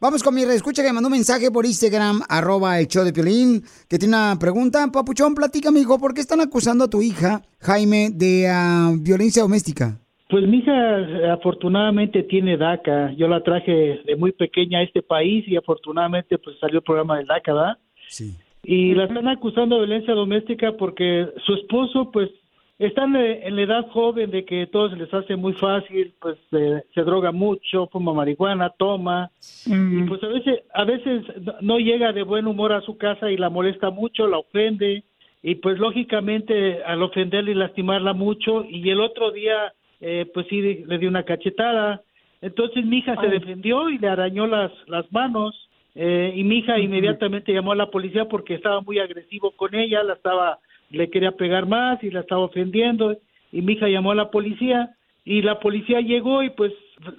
[0.00, 3.12] Vamos con mi reescucha que me mandó un mensaje por Instagram, arroba el show de
[3.12, 4.90] Piolín, que tiene una pregunta.
[4.90, 10.01] Papuchón, platícame, hijo, ¿por qué están acusando a tu hija, Jaime, de ah, violencia doméstica?
[10.32, 13.12] Pues mi hija afortunadamente tiene DACA.
[13.18, 17.18] Yo la traje de muy pequeña a este país y afortunadamente pues salió el programa
[17.18, 17.78] del DACA, ¿verdad?
[18.08, 18.34] Sí.
[18.64, 22.30] Y la están acusando de violencia doméstica porque su esposo pues
[22.78, 26.38] están eh, en la edad joven de que todo se les hace muy fácil, pues
[26.52, 29.30] eh, se droga mucho, fuma marihuana, toma
[29.66, 33.30] y pues a veces a veces no- no llega de buen humor a su casa
[33.30, 35.04] y la molesta mucho, la ofende
[35.42, 40.60] y pues lógicamente al ofenderla y lastimarla mucho y el otro día eh, pues sí
[40.60, 42.02] le dio una cachetada.
[42.40, 46.78] Entonces mi hija se defendió y le arañó las las manos eh, y mi hija
[46.78, 50.58] inmediatamente llamó a la policía porque estaba muy agresivo con ella la estaba
[50.90, 53.16] le quería pegar más y la estaba ofendiendo
[53.52, 56.72] y mi hija llamó a la policía y la policía llegó y pues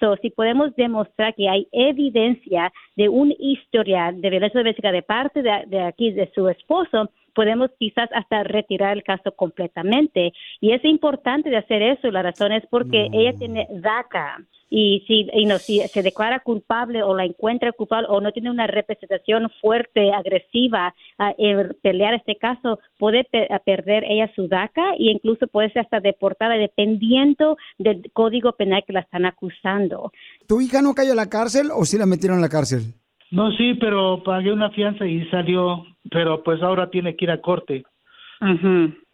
[0.00, 5.42] So, si podemos demostrar que hay evidencia de un historial de violencia doméstica de parte
[5.42, 10.32] de aquí, de su esposo, podemos quizás hasta retirar el caso completamente.
[10.60, 14.44] Y es importante de hacer eso, la razón es porque ella tiene DACA.
[14.72, 18.50] Y si, y no, si se declara culpable o la encuentra culpable o no tiene
[18.50, 24.92] una representación fuerte, agresiva, a en pelear este caso, puede pe- perder ella su DACA
[24.92, 30.12] e incluso puede ser hasta deportada dependiendo del código penal que la están acusando.
[30.46, 32.94] ¿Tu hija no cayó a la cárcel o sí la metieron a la cárcel?
[33.30, 37.40] No sí pero pagué una fianza y salió pero pues ahora tiene que ir a
[37.40, 37.84] corte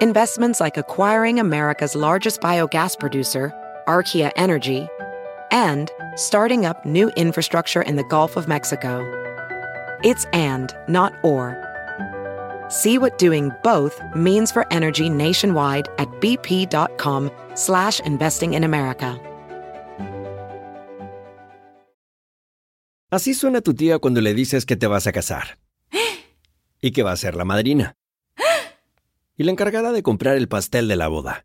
[0.00, 3.52] Investments like acquiring America's largest biogas producer,
[3.86, 4.88] Archaea Energy,
[5.50, 9.00] and starting up new infrastructure in the Gulf of Mexico.
[10.02, 11.56] It's and, not or.
[12.68, 19.20] See what doing both means for energy nationwide at bp.com slash investing in America.
[23.12, 25.58] Así suena tu tía cuando le dices que te vas a casar.
[26.80, 27.94] Y que va a ser la madrina.
[29.36, 31.44] Y la encargada de comprar el pastel de la boda.